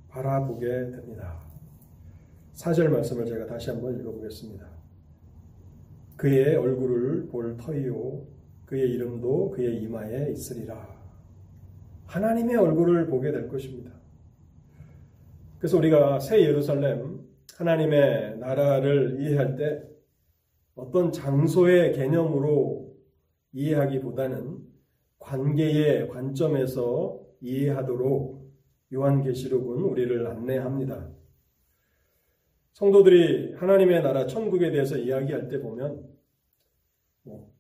바라보게 0.10 0.66
됩니다. 0.66 1.40
4절 2.54 2.90
말씀을 2.90 3.26
제가 3.26 3.46
다시 3.46 3.70
한번 3.70 4.00
읽어보겠습니다. 4.00 4.66
그의 6.16 6.56
얼굴을 6.56 7.28
볼 7.28 7.56
터이요 7.58 8.26
그의 8.66 8.90
이름도 8.92 9.52
그의 9.52 9.84
이마에 9.84 10.32
있으리라. 10.32 10.98
하나님의 12.06 12.56
얼굴을 12.56 13.08
보게 13.08 13.32
될 13.32 13.48
것입니다. 13.48 13.92
그래서 15.60 15.78
우리가 15.78 16.20
새 16.20 16.42
예루살렘 16.42 17.07
하나님의 17.58 18.38
나라를 18.38 19.18
이해할 19.20 19.56
때 19.56 19.82
어떤 20.76 21.12
장소의 21.12 21.94
개념으로 21.94 22.96
이해하기보다는 23.54 24.60
관계의 25.18 26.08
관점에서 26.10 27.20
이해하도록 27.42 28.48
요한계시록은 28.94 29.84
우리를 29.84 30.28
안내합니다. 30.28 31.10
성도들이 32.74 33.56
하나님의 33.56 34.04
나라 34.04 34.28
천국에 34.28 34.70
대해서 34.70 34.96
이야기할 34.96 35.48
때 35.50 35.60
보면 35.60 36.08
뭐 37.24 37.52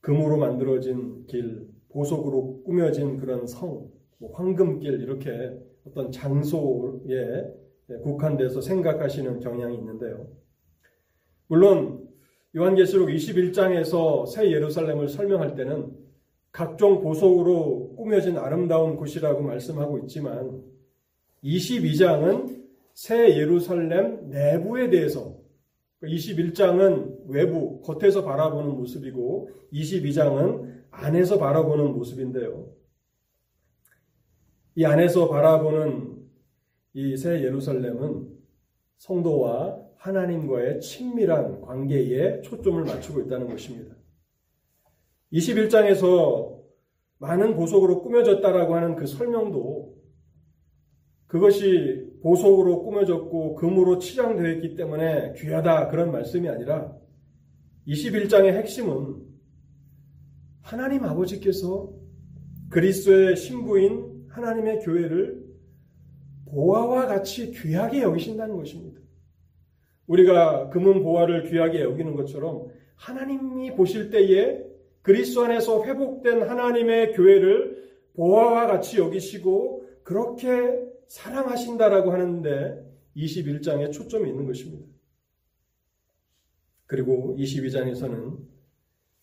금으로 0.00 0.36
만들어진 0.36 1.26
길, 1.26 1.68
보석으로 1.90 2.64
꾸며진 2.64 3.18
그런 3.18 3.46
성, 3.46 3.88
뭐 4.18 4.32
황금길 4.32 5.00
이렇게 5.00 5.56
어떤 5.86 6.10
장소에 6.10 7.63
국한돼서 8.02 8.60
생각하시는 8.60 9.40
경향이 9.40 9.76
있는데요. 9.76 10.26
물론 11.46 12.08
요한계시록 12.56 13.08
21장에서 13.08 14.26
새 14.26 14.50
예루살렘을 14.50 15.08
설명할 15.08 15.54
때는 15.54 15.92
각종 16.52 17.00
보석으로 17.02 17.96
꾸며진 17.96 18.38
아름다운 18.38 18.96
곳이라고 18.96 19.42
말씀하고 19.42 19.98
있지만 20.00 20.62
22장은 21.42 22.64
새 22.94 23.36
예루살렘 23.36 24.30
내부에 24.30 24.88
대해서 24.88 25.36
21장은 26.02 27.26
외부, 27.26 27.80
겉에서 27.80 28.24
바라보는 28.24 28.70
모습이고 28.76 29.50
22장은 29.72 30.84
안에서 30.90 31.38
바라보는 31.38 31.92
모습인데요. 31.92 32.68
이 34.76 34.84
안에서 34.84 35.28
바라보는 35.28 36.23
이 36.94 37.16
새 37.16 37.42
예루살렘은 37.42 38.28
성도와 38.98 39.82
하나님과의 39.96 40.80
친밀한 40.80 41.60
관계에 41.60 42.40
초점을 42.42 42.82
맞추고 42.84 43.22
있다는 43.22 43.48
것입니다. 43.48 43.96
21장에서 45.32 46.62
많은 47.18 47.56
보석으로 47.56 48.02
꾸며졌다라고 48.02 48.74
하는 48.76 48.94
그 48.94 49.06
설명도 49.06 49.94
그것이 51.26 52.12
보석으로 52.22 52.84
꾸며졌고 52.84 53.56
금으로 53.56 53.98
치장되어 53.98 54.52
있기 54.52 54.76
때문에 54.76 55.32
귀하다 55.36 55.88
그런 55.88 56.12
말씀이 56.12 56.48
아니라 56.48 56.96
21장의 57.88 58.52
핵심은 58.52 59.16
하나님 60.60 61.04
아버지께서 61.04 61.92
그리스도의 62.70 63.36
신부인 63.36 64.26
하나님의 64.28 64.80
교회를 64.80 65.43
보화와 66.54 67.06
같이 67.06 67.50
귀하게 67.50 68.02
여기신다는 68.02 68.56
것입니다. 68.56 69.00
우리가 70.06 70.70
금은 70.70 71.02
보화를 71.02 71.50
귀하게 71.50 71.80
여기는 71.80 72.14
것처럼 72.14 72.68
하나님이 72.94 73.74
보실 73.74 74.10
때에 74.10 74.62
그리스도 75.02 75.44
안에서 75.44 75.84
회복된 75.84 76.42
하나님의 76.42 77.12
교회를 77.14 77.92
보화와 78.14 78.66
같이 78.66 78.98
여기시고 78.98 79.86
그렇게 80.02 80.80
사랑하신다라고 81.08 82.12
하는데 82.12 82.84
21장에 83.16 83.92
초점이 83.92 84.28
있는 84.28 84.46
것입니다. 84.46 84.86
그리고 86.86 87.36
22장에서는 87.38 88.38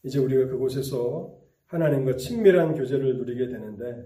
이제 0.03 0.19
우리가 0.19 0.47
그곳에서 0.47 1.37
하나님과 1.67 2.17
친밀한 2.17 2.75
교제를 2.75 3.17
누리게 3.17 3.47
되는데 3.47 4.05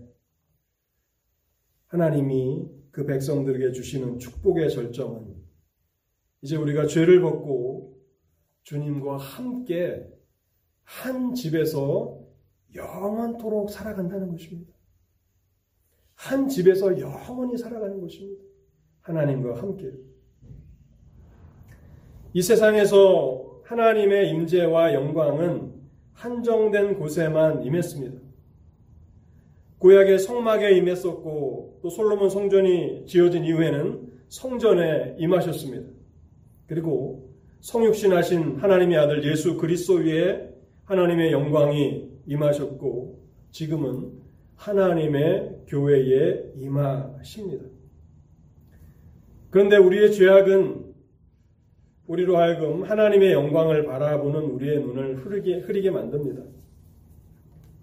하나님이 1.87 2.69
그 2.95 3.05
백성들에게 3.05 3.73
주시는 3.73 4.19
축복의 4.19 4.69
절정은 4.69 5.35
이제 6.41 6.55
우리가 6.55 6.87
죄를 6.87 7.19
벗고 7.19 7.99
주님과 8.63 9.17
함께 9.17 10.07
한 10.85 11.33
집에서 11.33 12.17
영원토록 12.73 13.69
살아간다는 13.69 14.31
것입니다. 14.31 14.73
한 16.13 16.47
집에서 16.47 16.97
영원히 16.97 17.57
살아가는 17.57 17.99
것입니다. 17.99 18.41
하나님과 19.01 19.61
함께. 19.61 19.91
이 22.31 22.41
세상에서 22.41 23.59
하나님의 23.65 24.29
임재와 24.29 24.93
영광은 24.93 25.81
한정된 26.13 26.97
곳에만 26.97 27.65
임했습니다. 27.65 28.24
구약의 29.79 30.19
성막에 30.19 30.77
임했었고 30.77 31.79
또 31.81 31.89
솔로몬 31.89 32.29
성전이 32.29 33.05
지어진 33.05 33.43
이후에는 33.43 34.13
성전에 34.29 35.15
임하셨습니다. 35.19 35.87
그리고 36.67 37.29
성육신하신 37.59 38.57
하나님의 38.57 38.97
아들 38.97 39.23
예수 39.29 39.57
그리스도 39.57 39.95
위에 39.95 40.49
하나님의 40.85 41.31
영광이 41.31 42.09
임하셨고 42.27 43.19
지금은 43.51 44.11
하나님의 44.55 45.63
교회에 45.67 46.53
임하십니다. 46.55 47.65
그런데 49.49 49.77
우리의 49.77 50.11
죄악은 50.13 50.85
우리로 52.07 52.37
하여금 52.37 52.83
하나님의 52.83 53.33
영광을 53.33 53.85
바라보는 53.85 54.41
우리의 54.41 54.79
눈을 54.79 55.25
흐리게, 55.25 55.59
흐리게 55.59 55.91
만듭니다. 55.91 56.43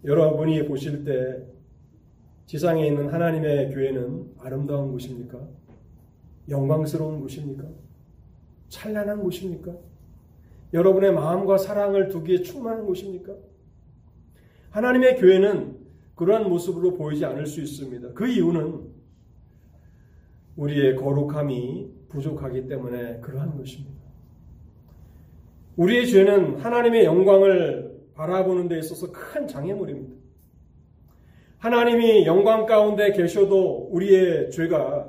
여러분이 0.04 0.66
보실 0.66 1.04
때 1.04 1.51
지상에 2.46 2.86
있는 2.86 3.08
하나님의 3.08 3.70
교회는 3.70 4.34
아름다운 4.38 4.92
곳입니까? 4.92 5.40
영광스러운 6.48 7.20
곳입니까? 7.20 7.64
찬란한 8.68 9.22
곳입니까? 9.22 9.76
여러분의 10.74 11.12
마음과 11.12 11.58
사랑을 11.58 12.08
두기에 12.08 12.42
충만한 12.42 12.86
곳입니까? 12.86 13.34
하나님의 14.70 15.16
교회는 15.16 15.78
그러한 16.14 16.48
모습으로 16.48 16.94
보이지 16.94 17.24
않을 17.24 17.46
수 17.46 17.60
있습니다. 17.60 18.12
그 18.14 18.26
이유는 18.26 18.92
우리의 20.56 20.96
거룩함이 20.96 21.90
부족하기 22.08 22.68
때문에 22.68 23.20
그러한 23.20 23.56
것입니다. 23.56 24.02
우리의 25.76 26.06
죄는 26.06 26.56
하나님의 26.60 27.04
영광을 27.04 28.02
바라보는 28.14 28.68
데 28.68 28.78
있어서 28.78 29.10
큰 29.10 29.46
장애물입니다. 29.46 30.21
하나님이 31.62 32.26
영광 32.26 32.66
가운데 32.66 33.12
계셔도 33.12 33.88
우리의 33.92 34.50
죄가 34.50 35.08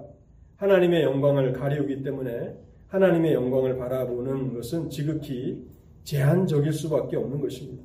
하나님의 0.58 1.02
영광을 1.02 1.52
가리우기 1.52 2.04
때문에 2.04 2.56
하나님의 2.90 3.34
영광을 3.34 3.76
바라보는 3.76 4.54
것은 4.54 4.92
지극히 4.92 5.66
제한적일 6.04 6.72
수밖에 6.72 7.18
없는 7.18 7.42
것입니다. 7.42 7.84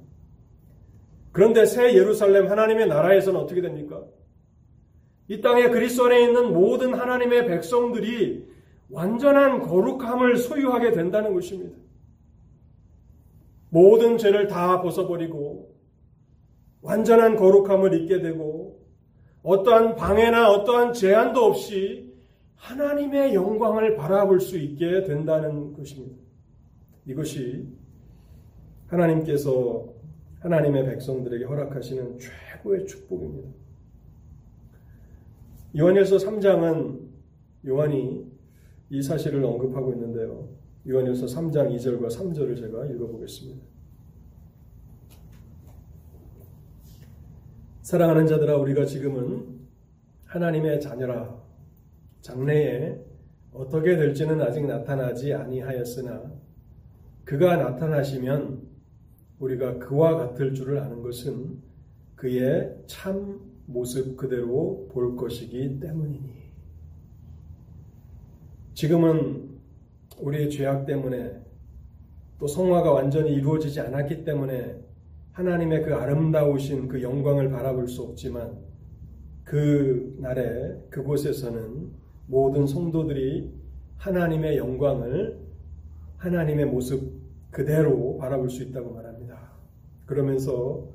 그런데 1.32 1.64
새 1.64 1.94
예루살렘 1.94 2.50
하나님의 2.50 2.88
나라에서는 2.88 3.40
어떻게 3.40 3.62
됩니까? 3.62 4.04
이 5.28 5.40
땅에 5.40 5.70
그리스도 5.70 6.04
안에 6.04 6.24
있는 6.24 6.52
모든 6.52 6.92
하나님의 6.92 7.46
백성들이 7.46 8.46
완전한 8.90 9.60
거룩함을 9.60 10.36
소유하게 10.36 10.92
된다는 10.92 11.32
것입니다. 11.32 11.74
모든 13.70 14.18
죄를 14.18 14.46
다 14.46 14.82
벗어버리고 14.82 15.78
완전한 16.80 17.36
거룩함을 17.36 17.94
잊게 18.00 18.20
되고 18.20 18.57
어떠한 19.48 19.96
방해나 19.96 20.50
어떠한 20.50 20.92
제한도 20.92 21.46
없이 21.46 22.12
하나님의 22.56 23.34
영광을 23.34 23.96
바라볼 23.96 24.40
수 24.40 24.58
있게 24.58 25.04
된다는 25.04 25.72
것입니다. 25.72 26.18
이것이 27.06 27.66
하나님께서 28.88 29.88
하나님의 30.40 30.84
백성들에게 30.84 31.46
허락하시는 31.46 32.18
최고의 32.18 32.86
축복입니다. 32.86 33.48
요한일서 35.78 36.18
3장은 36.18 37.08
요한이 37.66 38.30
이 38.90 39.02
사실을 39.02 39.42
언급하고 39.42 39.94
있는데요. 39.94 40.46
요한일서 40.86 41.24
3장 41.24 41.74
2절과 41.74 42.08
3절을 42.08 42.60
제가 42.60 42.84
읽어보겠습니다. 42.84 43.62
사랑하는 47.88 48.26
자들아 48.26 48.58
우리가 48.58 48.84
지금은 48.84 49.46
하나님의 50.26 50.78
자녀라 50.78 51.42
장래에 52.20 53.00
어떻게 53.54 53.96
될지는 53.96 54.42
아직 54.42 54.66
나타나지 54.66 55.32
아니하였으나 55.32 56.30
그가 57.24 57.56
나타나시면 57.56 58.60
우리가 59.38 59.78
그와 59.78 60.16
같을 60.16 60.52
줄을 60.52 60.80
아는 60.80 61.00
것은 61.00 61.62
그의 62.14 62.76
참 62.86 63.40
모습 63.64 64.18
그대로 64.18 64.86
볼 64.92 65.16
것이기 65.16 65.80
때문이니. 65.80 66.42
지금은 68.74 69.48
우리의 70.20 70.50
죄악 70.50 70.84
때문에 70.84 71.40
또 72.38 72.46
성화가 72.46 72.92
완전히 72.92 73.32
이루어지지 73.32 73.80
않았기 73.80 74.24
때문에 74.24 74.87
하나님의 75.38 75.84
그 75.84 75.94
아름다우신 75.94 76.88
그 76.88 77.00
영광을 77.00 77.48
바라볼 77.48 77.86
수 77.86 78.02
없지만 78.02 78.58
그 79.44 80.16
날에 80.18 80.76
그곳에서는 80.90 81.92
모든 82.26 82.66
성도들이 82.66 83.48
하나님의 83.98 84.58
영광을 84.58 85.38
하나님의 86.16 86.66
모습 86.66 87.12
그대로 87.52 88.18
바라볼 88.18 88.50
수 88.50 88.64
있다고 88.64 88.92
말합니다. 88.92 89.52
그러면서 90.06 90.88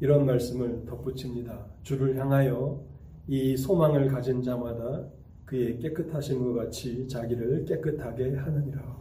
이런 0.00 0.26
말씀을 0.26 0.84
덧붙입니다. 0.84 1.64
주를 1.82 2.18
향하여 2.18 2.84
이 3.26 3.56
소망을 3.56 4.08
가진 4.08 4.42
자마다 4.42 5.06
그의 5.46 5.78
깨끗하신 5.78 6.44
것 6.44 6.52
같이 6.52 7.08
자기를 7.08 7.64
깨끗하게 7.64 8.34
하느니라. 8.34 9.00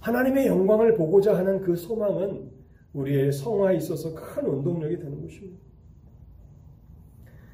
하나님의 0.00 0.48
영광을 0.48 0.96
보고자 0.96 1.36
하는 1.38 1.60
그 1.60 1.76
소망은 1.76 2.57
우리의 2.98 3.32
성화에 3.32 3.76
있어서 3.76 4.14
큰 4.14 4.46
운동력이 4.46 4.98
되는 4.98 5.22
것입니다. 5.22 5.58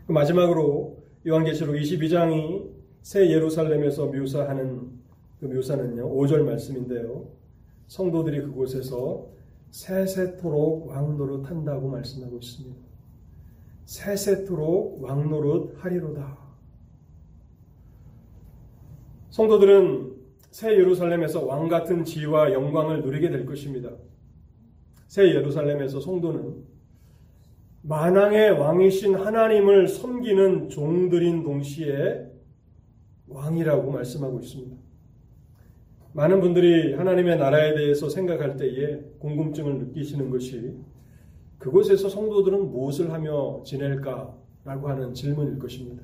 그 0.07 0.13
마지막으로 0.13 1.03
요한계시록 1.27 1.75
22장이 1.77 2.71
새 3.03 3.31
예루살렘에서 3.31 4.07
묘사하는 4.07 4.91
그 5.41 5.47
묘사는요, 5.47 6.11
5절 6.15 6.43
말씀인데요. 6.45 7.29
성도들이 7.89 8.43
그곳에서 8.43 9.29
세세토록 9.71 10.89
왕노릇 10.89 11.51
한다고 11.51 11.89
말씀하고 11.89 12.39
있습니다. 12.39 12.77
세세토록 13.85 15.03
왕노릇 15.03 15.77
하리로다. 15.85 16.39
성도들은 19.31 20.15
새 20.51 20.73
예루살렘에서 20.73 21.45
왕 21.45 21.69
같은 21.69 22.05
지위와 22.05 22.53
영광을 22.53 23.03
누리게 23.03 23.31
될 23.31 23.45
것입니다. 23.45 23.91
새 25.15 25.33
예루살렘에서 25.33 26.01
성도는 26.01 26.65
만왕의 27.83 28.51
왕이신 28.59 29.15
하나님을 29.15 29.87
섬기는 29.87 30.71
종들인 30.71 31.45
동시에 31.45 32.33
왕이라고 33.29 33.93
말씀하고 33.93 34.41
있습니다. 34.41 34.77
많은 36.15 36.41
분들이 36.41 36.95
하나님의 36.95 37.39
나라에 37.39 37.77
대해서 37.77 38.09
생각할 38.09 38.57
때에 38.57 39.03
궁금증을 39.21 39.79
느끼시는 39.79 40.31
것이 40.31 40.77
그곳에서 41.59 42.09
성도들은 42.09 42.73
무엇을 42.73 43.13
하며 43.13 43.63
지낼까라고 43.65 44.89
하는 44.89 45.15
질문일 45.15 45.61
것입니다. 45.61 46.03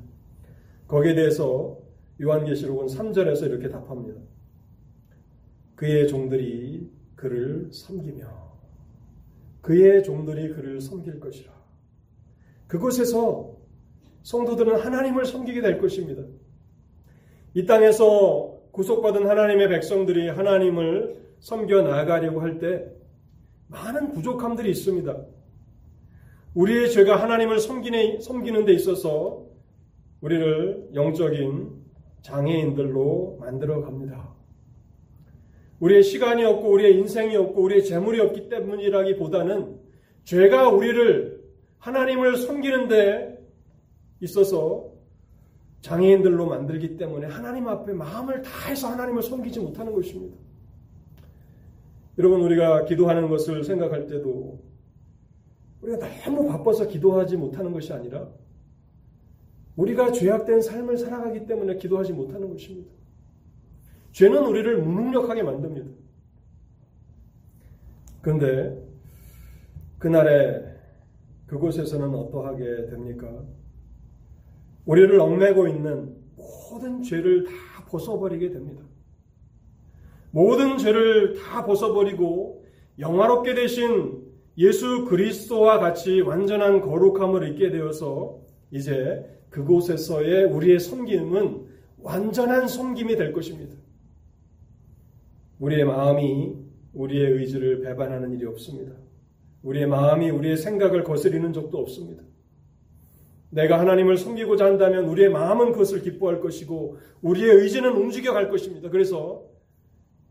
거기에 0.87 1.17
대해서 1.17 1.81
요한계시록은 2.23 2.87
3절에서 2.87 3.47
이렇게 3.47 3.71
답합니다. 3.71 4.21
그의 5.75 6.07
종들이 6.07 6.89
그를 7.17 7.71
섬기며 7.73 8.50
그의 9.63 10.03
종들이 10.03 10.49
그를 10.49 10.81
섬길 10.81 11.21
것이라. 11.21 11.53
그곳에서 12.67 13.57
성도들은 14.23 14.81
하나님을 14.81 15.25
섬기게 15.25 15.61
될 15.61 15.79
것입니다. 15.79 16.23
이 17.55 17.67
땅에서 17.67 18.59
구속받은 18.71 19.29
하나님의 19.29 19.69
백성들이 19.69 20.29
하나님을 20.29 21.21
섬겨 21.41 21.83
나가려고 21.83 22.41
할 22.41 22.59
때 22.59 22.87
많은 23.69 24.13
부족함들이 24.13 24.71
있습니다. 24.71 25.17
우리의 26.55 26.91
죄가 26.91 27.23
하나님을 27.23 27.61
섬기는, 27.61 28.65
데 28.65 28.73
있어서 28.73 29.47
우리를 30.21 30.91
영적인 30.95 31.81
장애인들로 32.23 33.39
만들어 33.41 33.81
갑니다. 33.83 34.35
우리의 35.81 36.03
시간이 36.03 36.45
없고 36.45 36.71
우리의 36.71 36.97
인생이 36.99 37.35
없고 37.37 37.63
우리의 37.63 37.85
재물이 37.85 38.21
없기 38.21 38.49
때문이라기보다는 38.49 39.79
죄가 40.25 40.69
우리를 40.69 41.41
하나님을 41.79 42.37
섬기는 42.37 42.89
데 42.89 43.39
있어서 44.21 44.91
장애인들로 45.81 46.47
만들기 46.47 46.99
때문에 46.99 47.27
하나님 47.27 47.67
앞에 47.67 47.95
마음을 47.95 48.43
다해서 48.43 48.89
하나님을 48.89 49.23
섬기지 49.23 49.61
못하는 49.61 49.95
것입니다. 49.95 50.37
여러분, 52.19 52.43
우리가 52.43 52.85
기도하는 52.85 53.31
것을 53.31 53.65
생각할 53.65 54.07
때도 54.07 54.61
우리가 55.81 56.07
너무 56.27 56.47
바빠서 56.47 56.87
기도하지 56.87 57.39
못하는 57.39 57.73
것이 57.73 57.91
아니라 57.95 58.29
우리가 59.77 60.13
죄악된 60.13 60.61
삶을 60.61 60.99
살아가기 60.99 61.47
때문에 61.47 61.77
기도하지 61.77 62.13
못하는 62.13 62.51
것입니다. 62.51 63.00
죄는 64.13 64.45
우리를 64.45 64.83
무능력하게 64.83 65.43
만듭니다. 65.43 65.91
그런데 68.23 68.77
그날에 69.99 70.63
그곳에서는 71.47 72.15
어떠하게 72.15 72.87
됩니까? 72.87 73.29
우리를 74.87 75.19
얽매고 75.19 75.69
있는 75.69 76.17
모든 76.37 77.03
죄를 77.03 77.45
다 77.45 77.53
벗어버리게 77.89 78.51
됩니다. 78.51 78.83
모든 80.31 80.79
죄를 80.79 81.35
다 81.35 81.65
벗어버리고 81.65 82.65
영화롭게 82.99 83.55
되신 83.55 84.31
예수 84.59 85.07
그리스도와 85.07 85.79
같이 85.79 86.21
완전한 86.21 86.81
거룩함을 86.81 87.49
잊게 87.49 87.71
되어서 87.71 88.41
이제 88.71 89.25
그곳에서의 89.51 90.45
우리의 90.45 90.79
섬김은 90.79 91.67
완전한 91.99 92.69
섬김이 92.69 93.17
될 93.17 93.33
것입니다. 93.33 93.80
우리의 95.61 95.85
마음이 95.85 96.57
우리의 96.93 97.33
의지를 97.33 97.81
배반하는 97.83 98.33
일이 98.33 98.45
없습니다. 98.47 98.93
우리의 99.63 99.87
마음이 99.87 100.31
우리의 100.31 100.57
생각을 100.57 101.05
거스리는 101.05 101.53
적도 101.53 101.79
없습니다. 101.79 102.23
내가 103.51 103.79
하나님을 103.79 104.17
섬기고자 104.17 104.65
한다면 104.65 105.07
우리의 105.07 105.29
마음은 105.29 105.73
그것을 105.73 106.03
기뻐할 106.03 106.41
것이고 106.41 106.99
우리의 107.23 107.57
의지는 107.57 107.93
움직여 107.93 108.33
갈 108.33 108.49
것입니다. 108.49 108.89
그래서 108.91 109.45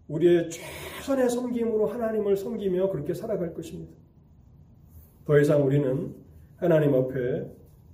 우리의 0.07 0.49
최선의 0.49 1.29
섬김으로 1.29 1.85
하나님을 1.87 2.35
섬기며 2.35 2.89
그렇게 2.89 3.13
살아갈 3.13 3.53
것입니다. 3.53 3.93
더 5.25 5.39
이상 5.39 5.63
우리는 5.63 6.15
하나님 6.55 6.95
앞에 6.95 7.45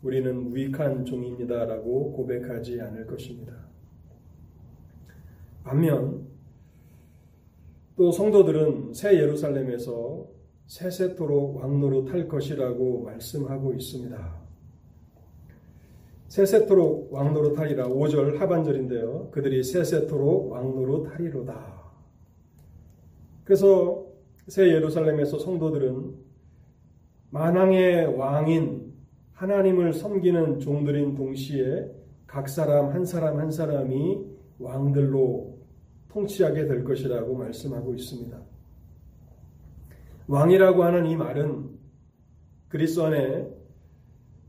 우리는 0.01 0.49
무익한 0.49 1.03
종입니다라고 1.03 2.13
고백하지 2.13 2.79
않을 2.79 3.07
것입니다. 3.07 3.53
반면 5.63 6.24
또 7.95 8.11
성도들은 8.11 8.93
새 8.93 9.15
예루살렘에서 9.15 10.27
세세토록 10.67 11.57
왕노로 11.57 12.05
탈 12.05 12.27
것이라고 12.27 13.03
말씀하고 13.03 13.73
있습니다. 13.73 14.45
세세토록 16.27 17.13
왕노릇하리라 17.13 17.87
5절 17.87 18.37
하반절인데요. 18.37 19.29
그들이 19.31 19.63
세세토록 19.63 20.51
왕노릇하리로다. 20.51 21.75
그래서 23.45 24.05
새 24.47 24.67
예루살렘에서 24.67 25.39
성도들은 25.39 26.15
만왕의 27.29 28.17
왕인 28.17 28.93
하나님을 29.33 29.93
섬기는 29.93 30.59
종들인 30.59 31.15
동시에 31.15 31.89
각 32.27 32.49
사람 32.49 32.89
한 32.89 33.05
사람 33.05 33.39
한 33.39 33.51
사람이 33.51 34.19
왕들로 34.59 35.54
통치하게 36.15 36.67
될 36.67 36.83
것이라고 36.85 37.35
말씀하고 37.35 37.93
있습니다. 37.93 38.41
왕이라고 40.27 40.83
하는 40.85 41.05
이 41.07 41.15
말은 41.17 41.77
그리스도 42.69 43.05
안에 43.05 43.53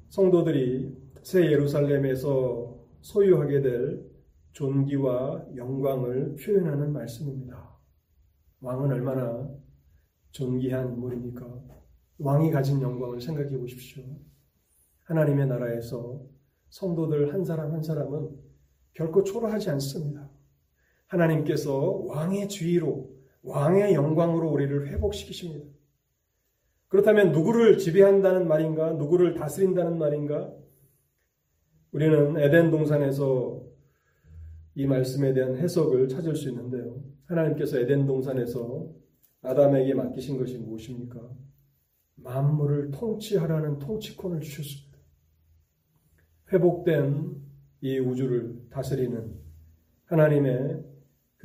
성도들이 0.09 0.97
새 1.23 1.51
예루살렘에서 1.51 2.79
소유하게 3.01 3.63
될 3.63 4.07
존귀와 4.53 5.47
영광을 5.57 6.37
표현하는 6.37 6.93
말씀입니다. 6.93 7.77
왕은 8.61 8.93
얼마나 8.93 9.51
존귀한 10.31 10.95
인물입니까? 10.95 11.47
왕이 12.19 12.53
가진 12.53 12.81
영광을 12.81 13.21
생각해 13.21 13.59
보십시오. 13.59 14.05
하나님의 15.03 15.49
나라에서 15.49 16.23
성도들 16.69 17.35
한 17.35 17.45
사람 17.45 17.73
한 17.73 17.83
사람은 17.83 18.31
결코 18.95 19.25
초라하지 19.25 19.71
않습니다. 19.71 20.36
하나님께서 21.09 22.03
왕의 22.07 22.49
주의로, 22.49 23.11
왕의 23.43 23.95
영광으로 23.95 24.51
우리를 24.51 24.89
회복시키십니다. 24.89 25.67
그렇다면 26.89 27.33
누구를 27.33 27.79
지배한다는 27.79 28.49
말인가? 28.49 28.93
누구를 28.93 29.35
다스린다는 29.35 29.99
말인가? 29.99 30.53
우리는 31.93 32.37
에덴 32.39 32.71
동산에서 32.71 33.63
이 34.75 34.87
말씀에 34.87 35.33
대한 35.33 35.57
해석을 35.57 36.09
찾을 36.09 36.37
수 36.37 36.49
있는데요. 36.51 37.03
하나님께서 37.27 37.79
에덴 37.79 38.07
동산에서 38.07 38.93
아담에게 39.43 39.95
맡기신 39.95 40.39
것이 40.39 40.59
무엇입니까? 40.59 41.21
만물을 42.17 42.91
통치하라는 42.91 43.79
통치권을 43.79 44.41
주셨습니다. 44.41 44.99
회복된 46.53 47.37
이 47.81 47.99
우주를 47.99 48.69
다스리는 48.71 49.35
하나님의 50.05 50.85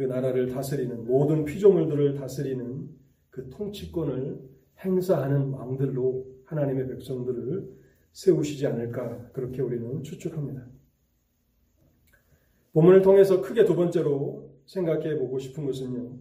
그 0.02 0.08
나라를 0.08 0.48
다스리는 0.48 1.06
모든 1.06 1.46
피조물들을 1.46 2.16
다스리는 2.16 2.90
그 3.30 3.52
통치권을 3.52 4.42
행사하는 4.80 5.52
왕들로 5.52 6.26
하나님의 6.46 6.88
백성들을 6.88 7.70
세우시지 8.12 8.66
않을까 8.66 9.30
그렇게 9.32 9.62
우리는 9.62 10.02
추측합니다. 10.02 10.66
본문을 12.74 13.04
통해서 13.04 13.44
크게 13.44 13.64
두 13.64 13.76
번째로 13.76 14.52
생각해 14.66 15.20
보고 15.20 15.38
싶은 15.38 15.68
것은요. 15.68 16.18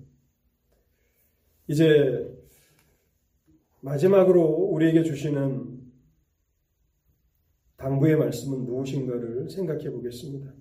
이제 1.67 2.39
마지막으로 3.81 4.43
우리에게 4.43 5.05
주시는 5.05 5.81
당부의 7.79 8.19
말씀은 8.19 8.67
무엇인가를 8.67 9.49
생각해 9.49 9.91
보겠습니다. 9.91 10.60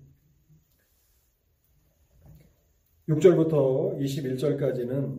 6절부터 3.10 3.98
21절까지는 3.98 5.18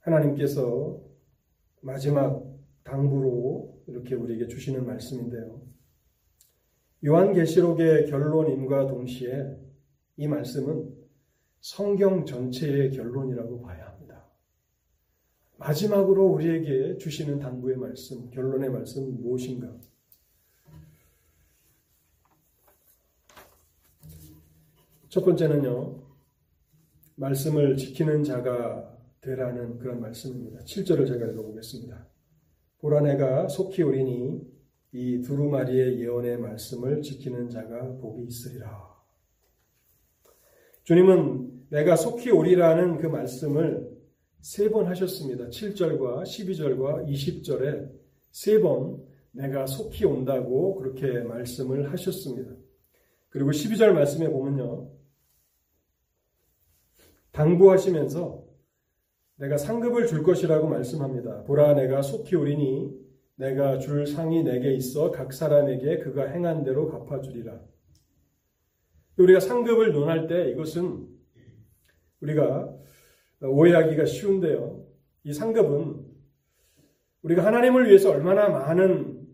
하나님께서 0.00 0.98
마지막 1.82 2.42
당부로 2.84 3.82
이렇게 3.86 4.14
우리에게 4.14 4.46
주시는 4.46 4.86
말씀인데요. 4.86 5.60
요한계시록의 7.04 8.06
결론임과 8.06 8.86
동시에 8.86 9.58
이 10.16 10.26
말씀은 10.26 10.94
성경 11.60 12.24
전체의 12.24 12.92
결론이라고 12.92 13.60
봐야 13.60 13.88
합니다. 13.88 14.24
마지막으로 15.58 16.28
우리에게 16.28 16.96
주시는 16.96 17.40
당부의 17.40 17.76
말씀, 17.76 18.30
결론의 18.30 18.70
말씀 18.70 19.20
무엇인가? 19.20 19.76
첫 25.10 25.24
번째는요, 25.24 26.05
말씀을 27.16 27.76
지키는 27.76 28.24
자가 28.24 28.94
되라는 29.20 29.78
그런 29.78 30.00
말씀입니다. 30.00 30.60
7절을 30.60 31.06
제가 31.06 31.26
읽어보겠습니다. 31.32 32.08
보라 32.78 33.00
내가 33.00 33.48
속히 33.48 33.82
오리니 33.82 34.40
이 34.92 35.20
두루마리의 35.22 36.00
예언의 36.00 36.38
말씀을 36.38 37.02
지키는 37.02 37.48
자가 37.50 37.96
복이 37.98 38.24
있으리라. 38.24 38.94
주님은 40.84 41.66
내가 41.70 41.96
속히 41.96 42.30
오리라는 42.30 42.98
그 42.98 43.06
말씀을 43.06 43.96
세 44.40 44.70
번 44.70 44.86
하셨습니다. 44.86 45.48
7절과 45.48 46.22
12절과 46.22 47.08
20절에 47.08 47.90
세 48.30 48.60
번 48.60 49.02
내가 49.32 49.66
속히 49.66 50.04
온다고 50.04 50.76
그렇게 50.76 51.20
말씀을 51.24 51.90
하셨습니다. 51.92 52.52
그리고 53.28 53.50
12절 53.50 53.92
말씀에 53.92 54.28
보면요. 54.28 54.95
당부하시면서 57.36 58.44
내가 59.36 59.58
상급을 59.58 60.06
줄 60.06 60.22
것이라고 60.22 60.68
말씀합니다. 60.68 61.44
보라 61.44 61.74
내가 61.74 62.00
속히 62.00 62.34
오리니 62.34 62.90
내가 63.36 63.78
줄 63.78 64.06
상이 64.06 64.42
내게 64.42 64.74
있어 64.74 65.10
각 65.10 65.34
사람에게 65.34 65.98
그가 65.98 66.26
행한 66.26 66.64
대로 66.64 66.88
갚아주리라. 66.88 67.60
우리가 69.18 69.40
상급을 69.40 69.92
논할 69.92 70.26
때 70.26 70.50
이것은 70.50 71.06
우리가 72.22 72.74
오해하기가 73.42 74.06
쉬운데요. 74.06 74.86
이 75.24 75.32
상급은 75.34 76.06
우리가 77.22 77.44
하나님을 77.44 77.88
위해서 77.88 78.10
얼마나 78.10 78.48
많은 78.48 79.26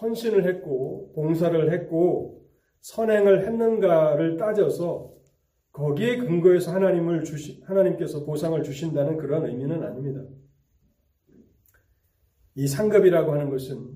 헌신을 0.00 0.46
했고 0.46 1.12
봉사를 1.14 1.70
했고 1.72 2.46
선행을 2.80 3.46
했는가를 3.46 4.38
따져서 4.38 5.12
거기에 5.74 6.18
근거해서 6.18 6.72
하나님을 6.72 7.24
주시, 7.24 7.60
하나님께서 7.64 8.24
보상을 8.24 8.62
주신다는 8.62 9.16
그런 9.16 9.44
의미는 9.44 9.82
아닙니다. 9.82 10.22
이 12.54 12.68
상급이라고 12.68 13.32
하는 13.32 13.50
것은 13.50 13.90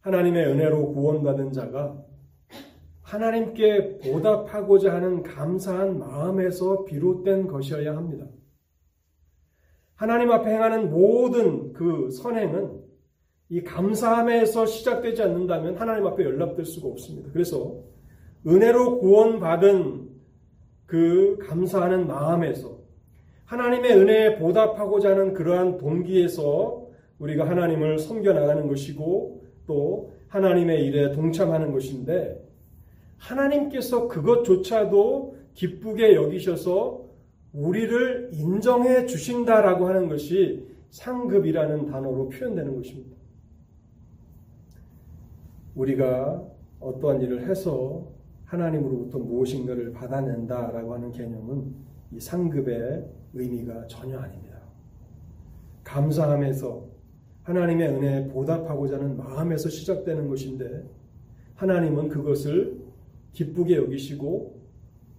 하나님의 0.00 0.46
은혜로 0.46 0.92
구원받은 0.92 1.52
자가 1.52 2.04
하나님께 3.00 4.00
보답하고자 4.00 4.92
하는 4.92 5.22
감사한 5.22 5.98
마음에서 5.98 6.84
비롯된 6.84 7.46
것이어야 7.46 7.96
합니다. 7.96 8.26
하나님 9.94 10.30
앞에 10.30 10.50
행하는 10.50 10.90
모든 10.90 11.72
그 11.72 12.10
선행은 12.10 12.84
이 13.48 13.62
감사함에서 13.62 14.66
시작되지 14.66 15.22
않는다면 15.22 15.76
하나님 15.76 16.06
앞에 16.06 16.22
연락될 16.22 16.66
수가 16.66 16.88
없습니다. 16.88 17.30
그래서 17.32 17.82
은혜로 18.46 18.98
구원받은 18.98 20.15
그 20.86 21.36
감사하는 21.42 22.06
마음에서 22.06 22.78
하나님의 23.44 23.96
은혜에 23.96 24.38
보답하고자 24.38 25.10
하는 25.10 25.34
그러한 25.34 25.78
동기에서 25.78 26.86
우리가 27.18 27.48
하나님을 27.48 27.98
섬겨나가는 27.98 28.66
것이고 28.68 29.44
또 29.66 30.12
하나님의 30.28 30.84
일에 30.84 31.12
동참하는 31.12 31.72
것인데 31.72 32.44
하나님께서 33.18 34.08
그것조차도 34.08 35.36
기쁘게 35.54 36.14
여기셔서 36.14 37.06
우리를 37.52 38.30
인정해 38.34 39.06
주신다라고 39.06 39.88
하는 39.88 40.08
것이 40.08 40.68
상급이라는 40.90 41.86
단어로 41.86 42.28
표현되는 42.28 42.76
것입니다. 42.76 43.16
우리가 45.74 46.42
어떠한 46.80 47.22
일을 47.22 47.48
해서 47.48 48.15
하나님으로부터 48.46 49.18
무엇인가를 49.18 49.92
받아낸다라고 49.92 50.94
하는 50.94 51.12
개념은 51.12 51.74
이 52.12 52.20
상급의 52.20 53.06
의미가 53.34 53.86
전혀 53.86 54.18
아닙니다. 54.18 54.56
감사함에서 55.84 56.86
하나님의 57.42 57.88
은혜에 57.88 58.28
보답하고자 58.28 58.96
하는 58.96 59.16
마음에서 59.16 59.68
시작되는 59.68 60.28
것인데 60.28 60.84
하나님은 61.54 62.08
그것을 62.08 62.84
기쁘게 63.32 63.76
여기시고 63.76 64.56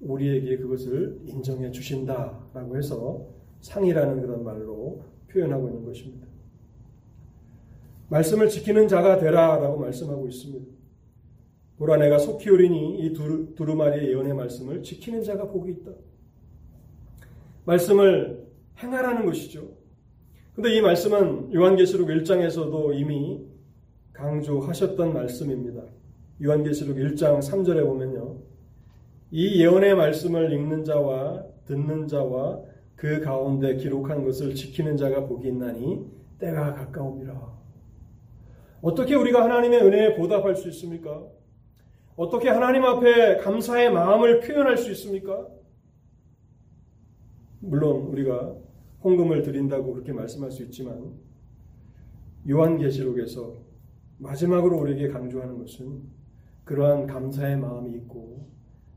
우리에게 0.02 0.58
그것을 0.58 1.22
인정해 1.26 1.72
주신다라고 1.72 2.78
해서 2.78 3.28
상이라는 3.62 4.22
그런 4.22 4.44
말로 4.44 5.04
표현하고 5.30 5.70
있는 5.70 5.86
것입니다. 5.86 6.28
말씀을 8.10 8.50
지키는 8.50 8.88
자가 8.88 9.18
되라라고 9.18 9.80
말씀하고 9.80 10.28
있습니다. 10.28 10.77
보라 11.78 11.98
내가 11.98 12.18
속히 12.18 12.50
오리니 12.50 13.00
이 13.00 13.14
두루, 13.14 13.54
두루마리의 13.56 14.10
예언의 14.10 14.34
말씀을 14.34 14.82
지키는 14.82 15.24
자가 15.24 15.48
복이 15.48 15.72
있다. 15.72 15.92
말씀을 17.66 18.48
행하라는 18.80 19.26
것이죠. 19.26 19.70
근데 20.56 20.76
이 20.76 20.82
말씀은 20.82 21.54
요한계시록 21.54 22.08
1장에서도 22.08 23.00
이미 23.00 23.46
강조하셨던 24.14 25.14
말씀입니다. 25.14 25.84
요한계시록 26.44 26.98
1장 26.98 27.40
3절에 27.40 27.86
보면요. 27.86 28.38
이 29.30 29.62
예언의 29.62 29.96
말씀을 29.96 30.52
읽는 30.54 30.84
자와 30.84 31.46
듣는 31.66 32.08
자와 32.08 32.62
그 32.96 33.22
가운데 33.22 33.76
기록한 33.76 34.24
것을 34.24 34.56
지키는 34.56 34.98
자가 34.98 35.28
복이 35.28 35.48
있나니 35.48 36.08
때가 36.40 36.74
가까움이라. 36.74 37.58
어떻게 38.82 39.14
우리가 39.14 39.44
하나님의 39.44 39.82
은혜에 39.82 40.16
보답할 40.16 40.56
수 40.56 40.70
있습니까? 40.70 41.37
어떻게 42.18 42.50
하나님 42.50 42.84
앞에 42.84 43.38
감사의 43.38 43.94
마음을 43.94 44.40
표현할 44.40 44.76
수 44.76 44.92
있습니까? 44.92 45.48
물론 47.60 48.08
우리가 48.08 48.56
헌금을 49.04 49.44
드린다고 49.44 49.94
그렇게 49.94 50.14
말씀할 50.14 50.50
수 50.50 50.64
있지만 50.64 51.14
요한계시록에서 52.50 53.54
마지막으로 54.18 54.80
우리에게 54.80 55.10
강조하는 55.10 55.60
것은 55.60 56.02
그러한 56.64 57.06
감사의 57.06 57.58
마음이 57.58 57.92
있고 57.98 58.50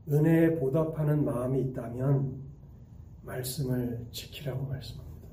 은혜에 0.09 0.55
보답하는 0.55 1.23
마음이 1.23 1.61
있다면 1.61 2.41
말씀을 3.21 4.07
지키라고 4.09 4.65
말씀합니다. 4.65 5.27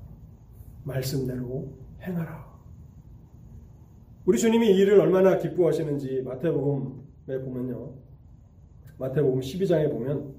말씀대로 0.83 1.73
행하라. 2.03 2.47
우리 4.25 4.37
주님이 4.37 4.73
이 4.73 4.77
일을 4.77 4.99
얼마나 4.99 5.39
기뻐하시는지 5.39 6.21
마태복음에 6.21 7.08
보면요. 7.37 7.93
마태복음 8.97 9.39
12장에 9.39 9.89
보면 9.91 10.33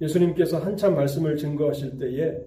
예수님께서 0.00 0.58
한참 0.58 0.94
말씀을 0.94 1.36
증거하실 1.36 1.98
때에 1.98 2.44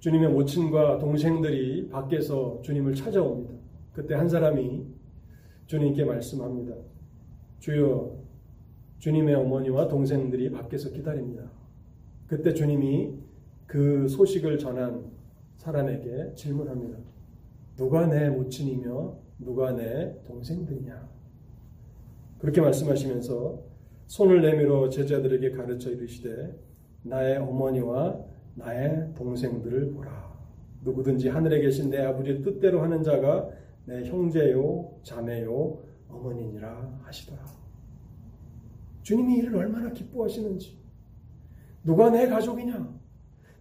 주님의 0.00 0.30
모친과 0.30 0.98
동생들이 0.98 1.88
밖에서 1.88 2.60
주님을 2.62 2.94
찾아옵니다. 2.94 3.54
그때 3.92 4.14
한 4.14 4.28
사람이 4.28 4.86
주님께 5.66 6.04
말씀합니다. 6.04 6.74
주여, 7.60 8.18
주님의 8.98 9.34
어머니와 9.34 9.88
동생들이 9.88 10.50
밖에서 10.50 10.90
기다립니다. 10.90 11.50
그때 12.26 12.52
주님이 12.52 13.14
그 13.66 14.06
소식을 14.08 14.58
전한 14.58 15.10
사람에게 15.56 16.34
질문합니다. 16.34 16.98
누가 17.76 18.06
내 18.06 18.28
모친이며 18.28 19.16
누가 19.38 19.72
내 19.72 20.14
동생들이냐? 20.26 21.13
그렇게 22.44 22.60
말씀하시면서 22.60 23.58
손을 24.06 24.42
내밀어 24.42 24.90
제자들에게 24.90 25.52
가르쳐 25.52 25.90
이르시되 25.90 26.54
나의 27.02 27.38
어머니와 27.38 28.20
나의 28.54 29.14
동생들을 29.16 29.92
보라. 29.92 30.34
누구든지 30.82 31.30
하늘에 31.30 31.62
계신 31.62 31.88
내 31.88 32.02
아버지의 32.02 32.42
뜻대로 32.42 32.82
하는 32.82 33.02
자가 33.02 33.48
내 33.86 34.04
형제요, 34.04 34.94
자매요, 35.02 35.78
어머니니라 36.10 37.00
하시더라. 37.04 37.42
주님이 39.00 39.38
이를 39.38 39.56
얼마나 39.56 39.90
기뻐하시는지. 39.90 40.78
누가 41.82 42.10
내 42.10 42.26
가족이냐? 42.26 42.94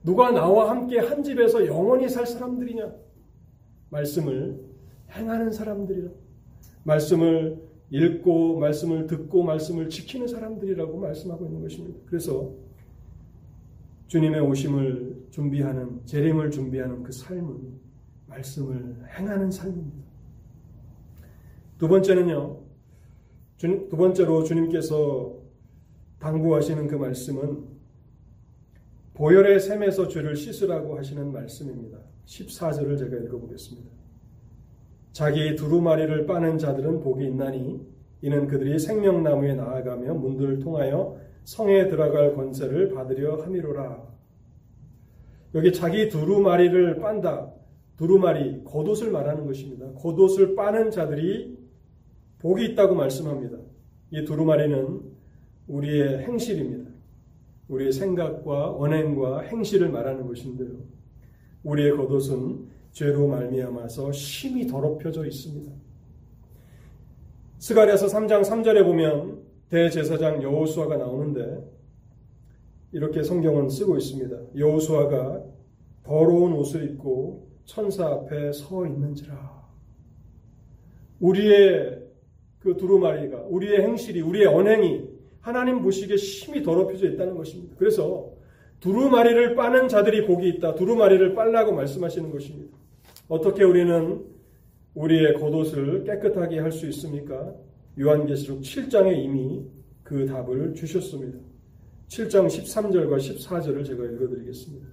누가 0.03 0.31
나와 0.31 0.71
함께 0.71 0.99
한 0.99 1.23
집에서 1.23 1.65
영원히 1.65 2.09
살 2.09 2.25
사람들이냐? 2.25 2.93
말씀을 3.91 4.59
행하는 5.09 5.53
사람들이라. 5.53 6.09
말씀을 6.83 7.62
읽고, 7.93 8.57
말씀을 8.57 9.05
듣고, 9.05 9.43
말씀을 9.43 9.87
지키는 9.87 10.27
사람들이라고 10.27 10.97
말씀하고 10.97 11.45
있는 11.45 11.61
것입니다. 11.61 11.99
그래서 12.07 12.51
주님의 14.07 14.41
오심을 14.41 15.27
준비하는, 15.29 16.01
재림을 16.05 16.49
준비하는 16.49 17.03
그 17.03 17.11
삶은 17.11 17.79
말씀을 18.25 19.05
행하는 19.15 19.51
삶입니다. 19.51 20.07
두 21.77 21.87
번째는요, 21.87 22.61
두 23.57 23.95
번째로 23.95 24.43
주님께서 24.43 25.37
당부하시는 26.17 26.87
그 26.87 26.95
말씀은 26.95 27.73
보혈의 29.13 29.59
샘에서 29.59 30.07
죄를 30.07 30.35
씻으라고 30.35 30.97
하시는 30.97 31.31
말씀입니다. 31.31 31.99
14절을 32.25 32.97
제가 32.97 33.17
읽어보겠습니다. 33.17 33.92
자기 35.13 35.55
두루마리를 35.55 36.25
빠는 36.25 36.57
자들은 36.57 37.01
복이 37.01 37.23
있나니 37.25 37.79
이는 38.21 38.47
그들이 38.47 38.79
생명나무에 38.79 39.53
나아가며 39.53 40.15
문들을 40.15 40.59
통하여 40.59 41.17
성에 41.43 41.87
들어갈 41.87 42.35
권세를 42.35 42.89
받으려 42.93 43.41
함이로라. 43.43 44.01
여기 45.55 45.71
자기 45.71 46.09
두루마리를 46.09 46.99
빤다. 46.99 47.53
두루마리, 47.97 48.63
겉옷을 48.63 49.11
말하는 49.11 49.45
것입니다. 49.45 49.91
겉옷을 49.93 50.55
빠는 50.55 50.89
자들이 50.89 51.59
복이 52.39 52.65
있다고 52.71 52.95
말씀합니다. 52.95 53.59
이 54.09 54.25
두루마리는 54.25 54.99
우리의 55.67 56.23
행실입니다. 56.23 56.89
우리의 57.67 57.91
생각과 57.91 58.71
언행과 58.71 59.41
행실을 59.41 59.89
말하는 59.89 60.25
것인데요. 60.25 60.71
우리의 61.63 61.95
겉옷은 61.97 62.67
죄로 62.93 63.27
말미암아서 63.27 64.11
심히 64.11 64.67
더럽혀져 64.67 65.25
있습니다. 65.25 65.71
스가랴서 67.57 68.07
3장 68.07 68.43
3절에 68.43 68.83
보면 68.83 69.41
대제사장 69.69 70.43
여호수아가 70.43 70.97
나오는데 70.97 71.63
이렇게 72.91 73.23
성경은 73.23 73.69
쓰고 73.69 73.97
있습니다. 73.97 74.37
여호수아가 74.55 75.43
더러운 76.03 76.53
옷을 76.53 76.83
입고 76.83 77.49
천사 77.65 78.05
앞에 78.05 78.51
서 78.51 78.85
있는지라. 78.85 79.63
우리의 81.19 82.03
그 82.59 82.77
두루마리가 82.77 83.45
우리의 83.49 83.81
행실이 83.81 84.21
우리의 84.21 84.45
언행이 84.45 85.09
하나님 85.39 85.81
보시기에 85.81 86.17
심히 86.17 86.61
더럽혀져 86.61 87.09
있다는 87.09 87.35
것입니다. 87.35 87.75
그래서 87.79 88.31
두루마리를 88.81 89.55
빠는 89.55 89.87
자들이 89.87 90.27
복이 90.27 90.47
있다. 90.49 90.75
두루마리를 90.75 91.33
빨라고 91.33 91.71
말씀하시는 91.71 92.29
것입니다. 92.29 92.82
어떻게 93.33 93.63
우리는 93.63 94.23
우리의 94.93 95.33
겉옷을 95.33 96.03
깨끗하게 96.03 96.59
할 96.59 96.71
수 96.71 96.85
있습니까? 96.89 97.51
요한계시록 97.99 98.61
7장에 98.61 99.17
이미 99.17 99.65
그 100.03 100.27
답을 100.27 100.75
주셨습니다. 100.75 101.39
7장 102.09 102.45
13절과 102.45 103.17
14절을 103.17 103.83
제가 103.85 104.05
읽어드리겠습니다. 104.05 104.87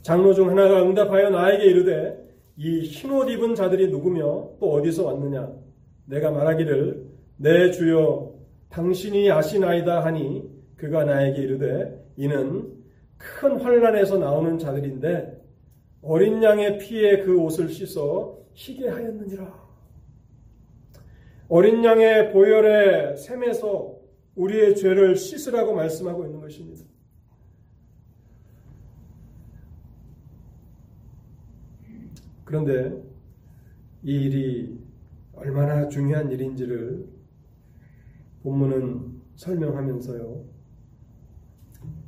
장로 0.00 0.32
중 0.32 0.48
하나가 0.48 0.82
응답하여 0.82 1.28
나에게 1.28 1.66
이르되 1.66 2.24
이 2.56 2.80
흰옷 2.80 3.28
입은 3.32 3.54
자들이 3.54 3.88
누구며 3.90 4.52
또 4.58 4.72
어디서 4.72 5.04
왔느냐? 5.04 5.52
내가 6.06 6.30
말하기를 6.30 7.04
내 7.36 7.70
주여 7.70 8.32
당신이 8.70 9.30
아시나이다 9.30 10.02
하니 10.02 10.42
그가 10.76 11.04
나에게 11.04 11.42
이르되 11.42 12.02
이는 12.16 12.72
큰 13.18 13.60
환란에서 13.60 14.16
나오는 14.16 14.58
자들인데 14.58 15.43
어린 16.04 16.42
양의 16.42 16.78
피에 16.78 17.20
그 17.20 17.38
옷을 17.40 17.70
씻어 17.70 18.38
희게 18.52 18.88
하였느니라. 18.88 19.64
어린 21.48 21.82
양의 21.82 22.30
보혈의 22.32 23.16
샘에서 23.16 23.98
우리의 24.34 24.76
죄를 24.76 25.16
씻으라고 25.16 25.74
말씀하고 25.74 26.26
있는 26.26 26.40
것입니다. 26.40 26.84
그런데 32.44 33.02
이 34.02 34.12
일이 34.12 34.78
얼마나 35.32 35.88
중요한 35.88 36.30
일인지를 36.30 37.08
본문은 38.42 39.22
설명하면서요. 39.36 40.44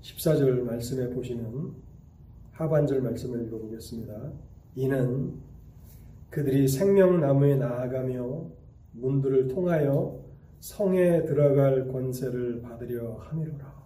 14절 0.02 0.60
말씀에 0.62 1.08
보시면 1.14 1.85
하반절 2.56 3.02
말씀을 3.02 3.46
읽어보겠습니다. 3.46 4.32
이는 4.76 5.34
그들이 6.30 6.66
생명나무에 6.66 7.56
나아가며 7.56 8.46
문들을 8.92 9.48
통하여 9.48 10.18
성에 10.60 11.24
들어갈 11.26 11.86
권세를 11.88 12.62
받으려 12.62 13.16
함이로라. 13.20 13.76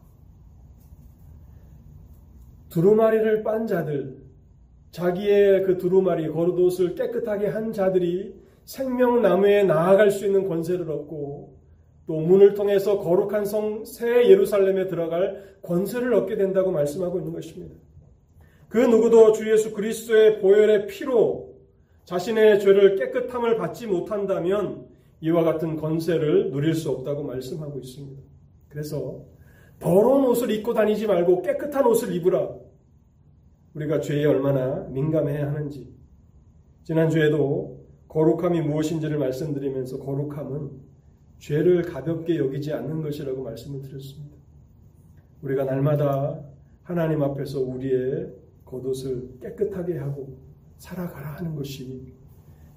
두루마리를 2.68 3.43
빤 3.43 3.66
자들, 3.66 4.23
자기의 4.93 5.64
그 5.64 5.77
두루마리, 5.77 6.29
겉옷을 6.29 6.95
깨끗하게 6.95 7.49
한 7.49 7.73
자들이 7.73 8.41
생명나무에 8.64 9.64
나아갈 9.64 10.12
수 10.12 10.27
있는 10.27 10.49
권세를 10.49 10.89
얻고 10.89 11.59
또 12.07 12.21
문을 12.21 12.55
통해서 12.55 13.01
거룩한 13.01 13.45
성 13.45 13.85
새 13.85 14.29
예루살렘에 14.29 14.87
들어갈 14.87 15.59
권세를 15.62 16.14
얻게 16.14 16.37
된다고 16.37 16.71
말씀하고 16.71 17.18
있는 17.18 17.33
것입니다. 17.33 17.75
그 18.71 18.79
누구도 18.79 19.33
주 19.33 19.51
예수 19.51 19.73
그리스도의 19.73 20.39
보혈의 20.39 20.87
피로 20.87 21.57
자신의 22.05 22.61
죄를 22.61 22.95
깨끗함을 22.97 23.57
받지 23.57 23.89
못한다면 23.89 24.87
이와 25.21 25.43
같은 25.43 25.77
권세를 25.77 26.53
누릴 26.53 26.75
수 26.75 26.91
없다고 26.91 27.25
말씀하고 27.25 27.81
있습니다. 27.81 28.23
그래서 28.68 29.25
더러운 29.81 30.25
옷을 30.27 30.53
입고 30.53 30.73
다니지 30.73 31.09
말고 31.09 31.43
깨끗한 31.43 31.85
옷을 31.85 32.14
입으라. 32.14 32.49
우리가 33.75 34.01
죄에 34.01 34.25
얼마나 34.25 34.87
민감해야 34.89 35.49
하는지. 35.49 35.93
지난주에도 36.85 37.85
거룩함이 38.07 38.61
무엇인지를 38.62 39.18
말씀드리면서 39.18 39.99
거룩함은 39.99 40.71
죄를 41.41 41.83
가볍게 41.83 42.39
여기지 42.39 42.73
않는 42.73 43.03
것이라고 43.03 43.43
말씀을 43.43 43.83
드렸습니다. 43.83 44.37
우리가 45.43 45.64
날마다 45.64 46.41
하나님 46.85 47.23
앞에서 47.23 47.61
우리의 47.61 48.39
겉옷을 48.71 49.39
깨끗하게 49.43 49.99
하고 49.99 50.39
살아가라 50.79 51.37
하는 51.37 51.55
것이 51.57 52.14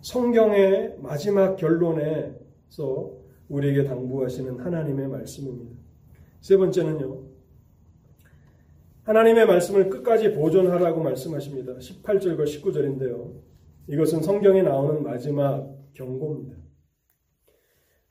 성경의 0.02 0.98
마지막 1.02 1.56
결론에서 1.56 3.14
우리에게 3.48 3.84
당부하시는 3.86 4.60
하나님의 4.60 5.08
말씀입니다. 5.08 5.76
세 6.42 6.58
번째는요. 6.58 7.24
하나님의 9.04 9.46
말씀을 9.46 9.90
끝까지 9.90 10.34
보존하라고 10.34 11.02
말씀하십니다. 11.02 11.74
18절과 11.76 12.46
19절인데요. 12.46 13.34
이것은 13.88 14.22
성경에 14.22 14.62
나오는 14.62 15.04
마지막 15.04 15.70
경고입니다. 15.94 16.58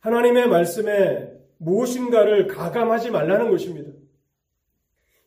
하나님의 0.01 0.49
말씀에 0.49 1.33
무엇인가를 1.59 2.47
가감하지 2.47 3.11
말라는 3.11 3.51
것입니다. 3.51 3.82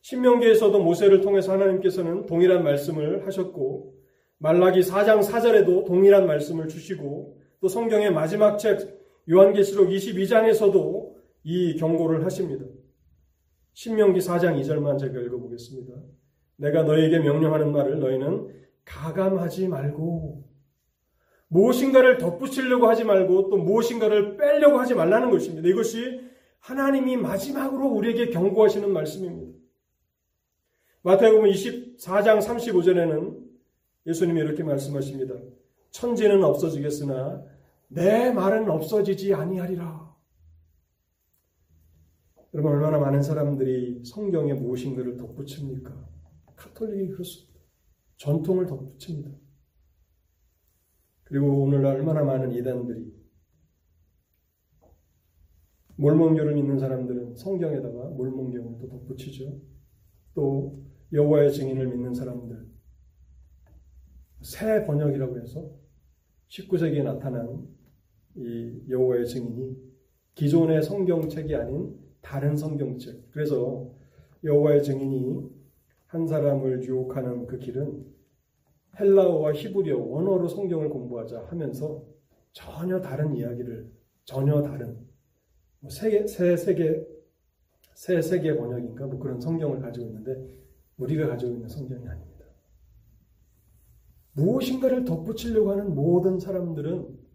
신명기에서도 0.06 0.78
모세를 0.84 1.20
통해서 1.20 1.50
하나님께서는 1.50 2.26
동일한 2.26 2.62
말씀을 2.62 3.26
하셨고 3.26 3.92
말라기 4.38 4.78
4장 4.78 5.20
4절에도 5.20 5.84
동일한 5.84 6.28
말씀을 6.28 6.68
주시고 6.68 7.36
또 7.60 7.66
성경의 7.66 8.12
마지막 8.12 8.56
책 8.56 9.00
요한계시록 9.28 9.88
22장에서도 9.88 11.12
이 11.42 11.74
경고를 11.74 12.24
하십니다. 12.24 12.66
신명기 13.72 14.20
4장 14.20 14.60
2절만 14.60 15.00
제가 15.00 15.18
읽어보겠습니다. 15.22 15.92
내가 16.58 16.84
너에게 16.84 17.18
명령하는 17.18 17.72
말을 17.72 17.98
너희는 17.98 18.46
가감하지 18.84 19.66
말고 19.66 20.44
무엇인가를 21.48 22.18
덧붙이려고 22.18 22.86
하지 22.86 23.02
말고 23.02 23.50
또 23.50 23.56
무엇인가를 23.56 24.36
빼려고 24.36 24.78
하지 24.78 24.94
말라는 24.94 25.30
것입니다. 25.30 25.68
이것이 25.68 26.20
하나님이 26.60 27.16
마지막으로 27.16 27.88
우리에게 27.88 28.30
경고하시는 28.30 28.92
말씀입니다. 28.92 29.65
마태복음 31.06 31.48
24장 31.48 32.40
35절에는 32.40 33.40
예수님이 34.08 34.40
이렇게 34.40 34.64
말씀하십니다. 34.64 35.36
천지는 35.92 36.42
없어지겠으나 36.42 37.46
내 37.86 38.32
말은 38.32 38.68
없어지지 38.68 39.32
아니하리라. 39.32 40.16
여러분 42.54 42.72
얼마나 42.72 42.98
많은 42.98 43.22
사람들이 43.22 44.02
성경에 44.04 44.54
무엇인가를 44.54 45.16
덧붙입니까? 45.16 46.08
카톨릭이 46.56 47.10
그렇습니다. 47.10 47.60
전통을 48.16 48.66
덧붙입니다. 48.66 49.30
그리고 51.22 51.62
오늘날 51.62 51.94
얼마나 51.94 52.24
많은 52.24 52.50
이단들이 52.50 53.14
몰몬교를 55.98 56.56
믿는 56.56 56.80
사람들은 56.80 57.36
성경에다가 57.36 58.08
몰몬경을 58.08 58.78
또 58.80 58.88
덧붙이죠. 58.88 59.56
또 60.34 60.85
여호와의 61.12 61.52
증인을 61.52 61.86
믿는 61.88 62.14
사람들 62.14 62.66
새 64.42 64.84
번역이라고 64.84 65.38
해서 65.40 65.70
19세기에 66.48 67.02
나타난 67.02 67.66
이 68.34 68.82
여호와의 68.88 69.26
증인이 69.26 69.76
기존의 70.34 70.82
성경책이 70.82 71.54
아닌 71.54 71.98
다른 72.20 72.56
성경책. 72.56 73.30
그래서 73.30 73.90
여호와의 74.44 74.82
증인이 74.82 75.50
한 76.06 76.26
사람을 76.26 76.82
유혹하는 76.84 77.46
그 77.46 77.58
길은 77.58 78.04
헬라어와 78.98 79.52
히브리어 79.52 79.98
원어로 79.98 80.48
성경을 80.48 80.88
공부하자 80.90 81.46
하면서 81.46 82.04
전혀 82.52 83.00
다른 83.00 83.34
이야기를 83.34 83.90
전혀 84.24 84.62
다른 84.62 84.98
뭐 85.80 85.90
세, 85.90 86.26
세 86.26 86.56
세계 86.56 87.06
새 87.94 88.20
세계 88.20 88.56
번역인가 88.56 89.06
뭐 89.06 89.18
그런 89.18 89.40
성경을 89.40 89.80
가지고 89.80 90.06
있는데 90.06 90.65
우리가 90.98 91.28
가지고 91.28 91.52
있는 91.52 91.68
성경이 91.68 92.06
아닙니다. 92.06 92.46
무엇인가를 94.32 95.04
덧붙이려고 95.04 95.72
하는 95.72 95.94
모든 95.94 96.38
사람들은 96.38 97.26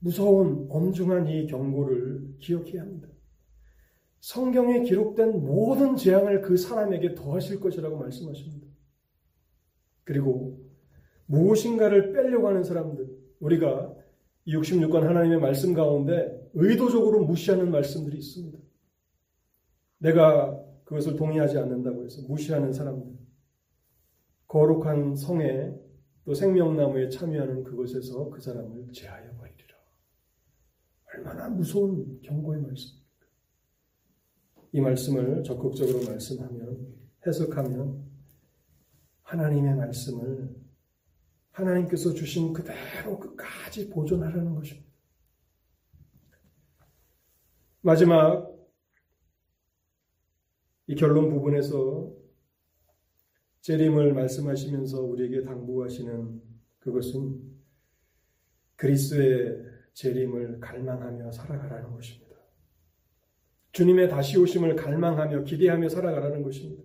무서운 0.00 0.66
엄중한 0.70 1.28
이 1.28 1.46
경고를 1.46 2.36
기억해야 2.38 2.82
합니다. 2.82 3.08
성경에 4.20 4.82
기록된 4.82 5.44
모든 5.44 5.96
재앙을 5.96 6.42
그 6.42 6.56
사람에게 6.56 7.14
더하실 7.14 7.60
것이라고 7.60 7.96
말씀하십니다. 7.96 8.66
그리고 10.04 10.60
무엇인가를 11.26 12.12
빼려고 12.12 12.48
하는 12.48 12.62
사람들, 12.62 13.08
우리가 13.40 13.94
66권 14.46 15.00
하나님의 15.00 15.40
말씀 15.40 15.74
가운데 15.74 16.50
의도적으로 16.54 17.24
무시하는 17.24 17.70
말씀들이 17.70 18.16
있습니다. 18.18 18.58
내가 19.98 20.65
그것을 20.86 21.16
동의하지 21.16 21.58
않는다고 21.58 22.04
해서 22.04 22.22
무시하는 22.28 22.72
사람들, 22.72 23.18
거룩한 24.46 25.16
성에 25.16 25.74
또 26.24 26.32
생명나무에 26.32 27.08
참여하는 27.08 27.64
그것에서 27.64 28.30
그 28.30 28.40
사람을 28.40 28.92
제하여 28.92 29.32
버리리라. 29.34 29.76
얼마나 31.12 31.48
무서운 31.48 32.20
경고의 32.22 32.62
말씀입니까? 32.62 33.26
이 34.72 34.80
말씀을 34.80 35.42
적극적으로 35.42 36.04
말씀하면, 36.04 36.94
해석하면, 37.26 38.06
하나님의 39.22 39.74
말씀을 39.74 40.54
하나님께서 41.50 42.12
주신 42.12 42.52
그대로 42.52 43.18
끝까지 43.18 43.90
보존하라는 43.90 44.54
것입니다. 44.54 44.88
마지막 47.80 48.55
이 50.88 50.94
결론 50.94 51.28
부분에서 51.30 52.12
재림을 53.62 54.12
말씀하시면서 54.12 55.02
우리에게 55.02 55.42
당부하시는 55.42 56.42
그것은 56.78 57.40
그리스의 58.76 59.64
재림을 59.94 60.60
갈망하며 60.60 61.32
살아가라는 61.32 61.92
것입니다. 61.92 62.36
주님의 63.72 64.08
다시 64.08 64.38
오심을 64.38 64.76
갈망하며 64.76 65.44
기대하며 65.44 65.88
살아가라는 65.88 66.42
것입니다. 66.42 66.82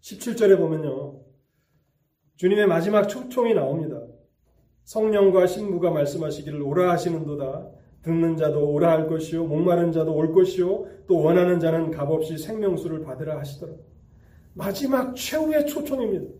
17절에 0.00 0.56
보면요. 0.56 1.24
주님의 2.36 2.66
마지막 2.66 3.06
초청이 3.06 3.54
나옵니다. 3.54 4.00
성령과 4.84 5.46
신부가 5.46 5.90
말씀하시기를 5.90 6.62
오라 6.62 6.92
하시는도다. 6.92 7.77
듣는 8.02 8.36
자도 8.36 8.70
오라 8.70 8.90
할 8.90 9.08
것이요 9.08 9.44
목마른 9.44 9.92
자도 9.92 10.14
올 10.14 10.32
것이요 10.32 10.86
또 11.06 11.18
원하는 11.20 11.60
자는 11.60 11.90
값없이 11.90 12.38
생명수를 12.38 13.02
받으라 13.02 13.38
하시더라. 13.38 13.72
마지막 14.54 15.14
최후의 15.14 15.66
초청입니다. 15.66 16.32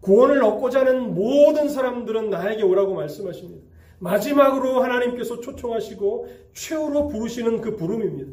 구원을 0.00 0.42
얻고자 0.42 0.80
하는 0.80 1.14
모든 1.14 1.68
사람들은 1.68 2.30
나에게 2.30 2.62
오라고 2.62 2.94
말씀하십니다. 2.94 3.64
마지막으로 3.98 4.82
하나님께서 4.82 5.40
초청하시고 5.40 6.28
최후로 6.52 7.08
부르시는 7.08 7.62
그 7.62 7.76
부름입니다. 7.76 8.32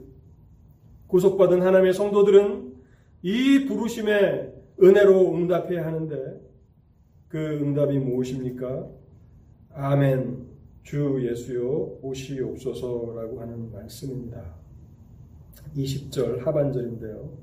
구속받은 1.07 1.61
하나님의 1.61 1.93
성도들은 1.93 2.73
이 3.21 3.65
부르심에 3.65 4.53
은혜로 4.81 5.35
응답해야 5.35 5.85
하는데 5.85 6.41
그 7.29 7.37
응답이 7.37 7.99
무엇입니까? 7.99 8.87
아멘. 9.73 10.50
주 10.83 11.19
예수여 11.29 11.99
오시옵소서라고 12.01 13.39
하는 13.41 13.71
말씀입니다. 13.71 14.55
20절 15.75 16.39
하반절인데요. 16.39 17.37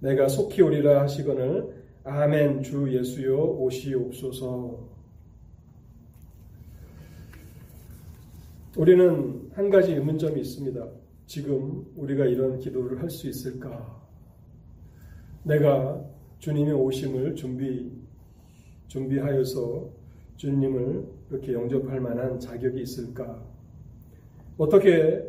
내가 0.00 0.28
속히 0.28 0.62
오리라 0.62 1.02
하시거늘 1.02 1.80
아멘 2.04 2.62
주 2.62 2.90
예수여 2.90 3.36
오시옵소서 3.36 4.88
우리는 8.78 9.50
한 9.52 9.68
가지 9.68 9.92
의문점이 9.94 10.40
있습니다. 10.40 10.88
지금 11.26 11.84
우리가 11.96 12.24
이런 12.24 12.58
기도를 12.58 13.00
할 13.02 13.10
수 13.10 13.28
있을까? 13.28 14.00
내가 15.42 16.02
주님의 16.38 16.72
오심을 16.74 17.34
준비 17.34 17.90
준비하여서 18.88 19.90
주님을 20.40 21.04
그렇게 21.28 21.52
영접할 21.52 22.00
만한 22.00 22.40
자격이 22.40 22.80
있을까? 22.80 23.42
어떻게 24.56 25.22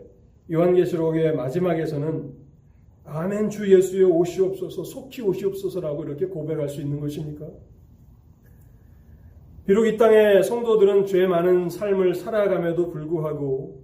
요한계시록의 0.50 1.36
마지막에서는 1.36 2.32
아멘 3.04 3.50
주 3.50 3.70
예수여 3.70 4.08
오시옵소서 4.08 4.86
속히 4.86 5.22
오시옵소서라고 5.22 6.06
이렇게 6.06 6.28
고백할 6.28 6.70
수 6.70 6.80
있는 6.80 7.02
것입니까? 7.02 7.46
비록 9.66 9.86
이 9.86 9.98
땅의 9.98 10.44
성도들은 10.46 11.06
죄 11.08 11.28
많은 11.28 11.70
삶을 11.70 12.16
살아감에도 12.16 12.90
불구하고 12.90 13.84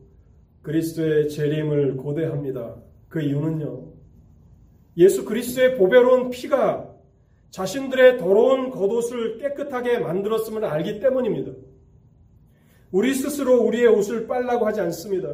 그리스도의 0.61 1.27
재림을 1.27 1.97
고대합니다. 1.97 2.77
그 3.09 3.21
이유는요. 3.21 3.83
예수 4.95 5.25
그리스도의 5.25 5.75
보배로운 5.75 6.29
피가 6.29 6.86
자신들의 7.57 8.19
더러운 8.19 8.69
겉옷을 8.69 9.39
깨끗하게 9.39 9.97
만들었음을 9.97 10.63
알기 10.63 10.99
때문입니다. 10.99 11.53
우리 12.91 13.15
스스로 13.15 13.63
우리의 13.63 13.87
옷을 13.87 14.27
빨라고 14.27 14.67
하지 14.67 14.81
않습니다. 14.81 15.33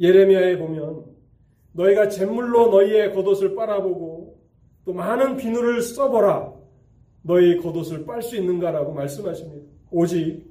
예레미야에 0.00 0.56
보면 0.56 1.04
너희가 1.72 2.08
잿물로 2.08 2.70
너희의 2.70 3.12
겉옷을 3.12 3.54
빨아보고 3.54 4.40
또 4.86 4.94
많은 4.94 5.36
비누를 5.36 5.82
써보라 5.82 6.54
너희 7.20 7.58
겉옷을 7.58 8.06
빨 8.06 8.22
수 8.22 8.36
있는가라고 8.36 8.94
말씀하십니다. 8.94 9.66
오직 9.90 10.42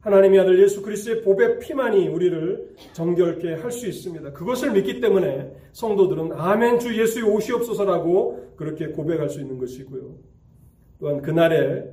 하나님의 0.00 0.40
아들 0.40 0.62
예수 0.62 0.82
그리스도의 0.82 1.22
보배 1.22 1.58
피만이 1.58 2.08
우리를 2.08 2.74
정결케 2.92 3.54
할 3.54 3.70
수 3.70 3.86
있습니다. 3.86 4.32
그것을 4.32 4.72
믿기 4.72 5.00
때문에 5.00 5.52
성도들은 5.72 6.32
아멘 6.32 6.78
주 6.78 6.98
예수의 6.98 7.24
없어서라고 7.54 8.54
그렇게 8.56 8.88
고백할 8.88 9.28
수 9.28 9.40
있는 9.40 9.58
것이고요. 9.58 10.16
또한 11.00 11.22
그날에 11.22 11.84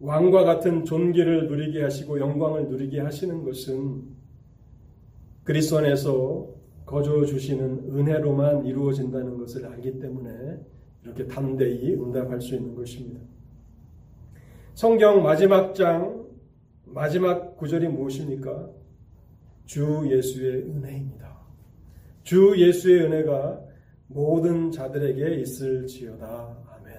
왕과 0.00 0.44
같은 0.44 0.84
존귀를 0.84 1.48
누리게 1.48 1.82
하시고 1.82 2.20
영광을 2.20 2.68
누리게 2.68 3.00
하시는 3.00 3.42
것은 3.44 4.02
그리스도 5.44 5.78
안에서 5.78 6.48
거저 6.84 7.24
주시는 7.24 7.96
은혜로만 7.96 8.66
이루어진다는 8.66 9.38
것을 9.38 9.66
알기 9.66 9.98
때문에 9.98 10.30
이렇게 11.04 11.26
담대히 11.26 11.94
응답할 11.94 12.40
수 12.40 12.54
있는 12.54 12.74
것입니다. 12.74 13.20
성경 14.74 15.22
마지막 15.22 15.74
장 15.74 16.25
마지막 16.96 17.58
구절이 17.58 17.88
무엇입니까? 17.88 18.70
주 19.66 20.08
예수의 20.10 20.62
은혜입니다. 20.62 21.36
주 22.22 22.54
예수의 22.56 23.02
은혜가 23.02 23.60
모든 24.06 24.70
자들에게 24.70 25.42
있을지어다. 25.42 26.56
아멘. 26.70 26.94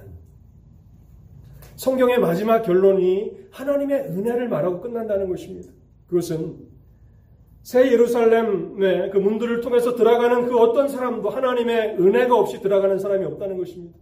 성경의 1.78 2.20
마지막 2.20 2.62
결론이 2.62 3.48
하나님의 3.50 4.02
은혜를 4.10 4.48
말하고 4.50 4.82
끝난다는 4.82 5.30
것입니다. 5.30 5.72
그것은 6.06 6.60
새 7.64 7.91
예루살렘의 7.91 9.10
그 9.10 9.18
문들을 9.18 9.62
통해서 9.62 9.95
들어가는 9.95 10.45
그 10.45 10.60
어떤 10.60 10.89
사람도 10.89 11.28
하나님의 11.28 11.95
은혜가 12.00 12.38
없이 12.38 12.62
들어가는 12.62 13.00
사람이 13.00 13.26
없다는 13.26 13.58
것입니다. 13.58 13.98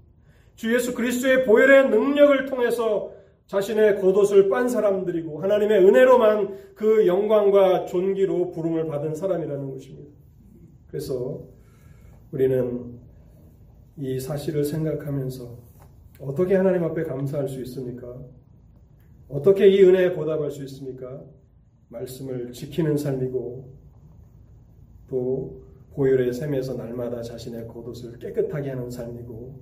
주 0.55 0.75
예수 0.75 0.93
그리스도의 0.93 1.45
보혈의 1.45 1.89
능력을 1.89 2.47
통해서 2.47 3.14
자신의 3.47 3.99
겉옷을 4.01 4.49
빤 4.49 4.67
사람들이고 4.67 5.41
하나님의 5.41 5.85
은혜로만 5.85 6.73
그 6.75 7.05
영광과 7.05 7.85
존귀로 7.85 8.51
부름을 8.51 8.87
받은 8.87 9.13
사람이라는 9.13 9.71
것입니다. 9.71 10.09
그래서 10.87 11.43
우리는 12.31 12.99
이 13.97 14.19
사실을 14.19 14.65
생각하면서 14.65 15.57
어떻게 16.19 16.55
하나님 16.55 16.83
앞에 16.83 17.03
감사할 17.03 17.47
수 17.47 17.61
있습니까? 17.61 18.19
어떻게 19.27 19.67
이 19.67 19.83
은혜에 19.83 20.13
보답할 20.13 20.49
수 20.49 20.63
있습니까? 20.63 21.23
말씀을 21.89 22.51
지키는 22.51 22.97
삶이고 22.97 23.73
또 25.07 25.61
보혈의 25.91 26.33
샘에서 26.33 26.73
날마다 26.73 27.21
자신의 27.21 27.67
겉옷을 27.67 28.17
깨끗하게 28.19 28.71
하는 28.71 28.89
삶이고 28.89 29.61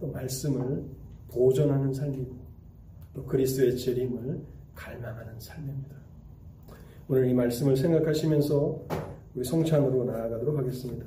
또 0.00 0.06
말씀을 0.08 0.84
보존하는 1.28 1.92
삶이고 1.92 2.41
또 3.14 3.24
그리스도의 3.24 3.76
재림을 3.76 4.40
갈망하는 4.74 5.38
삶입니다. 5.38 5.96
오늘 7.08 7.28
이 7.28 7.34
말씀을 7.34 7.76
생각하시면서 7.76 8.86
우리 9.34 9.44
성찬으로 9.44 10.04
나아가도록 10.04 10.58
하겠습니다. 10.58 11.04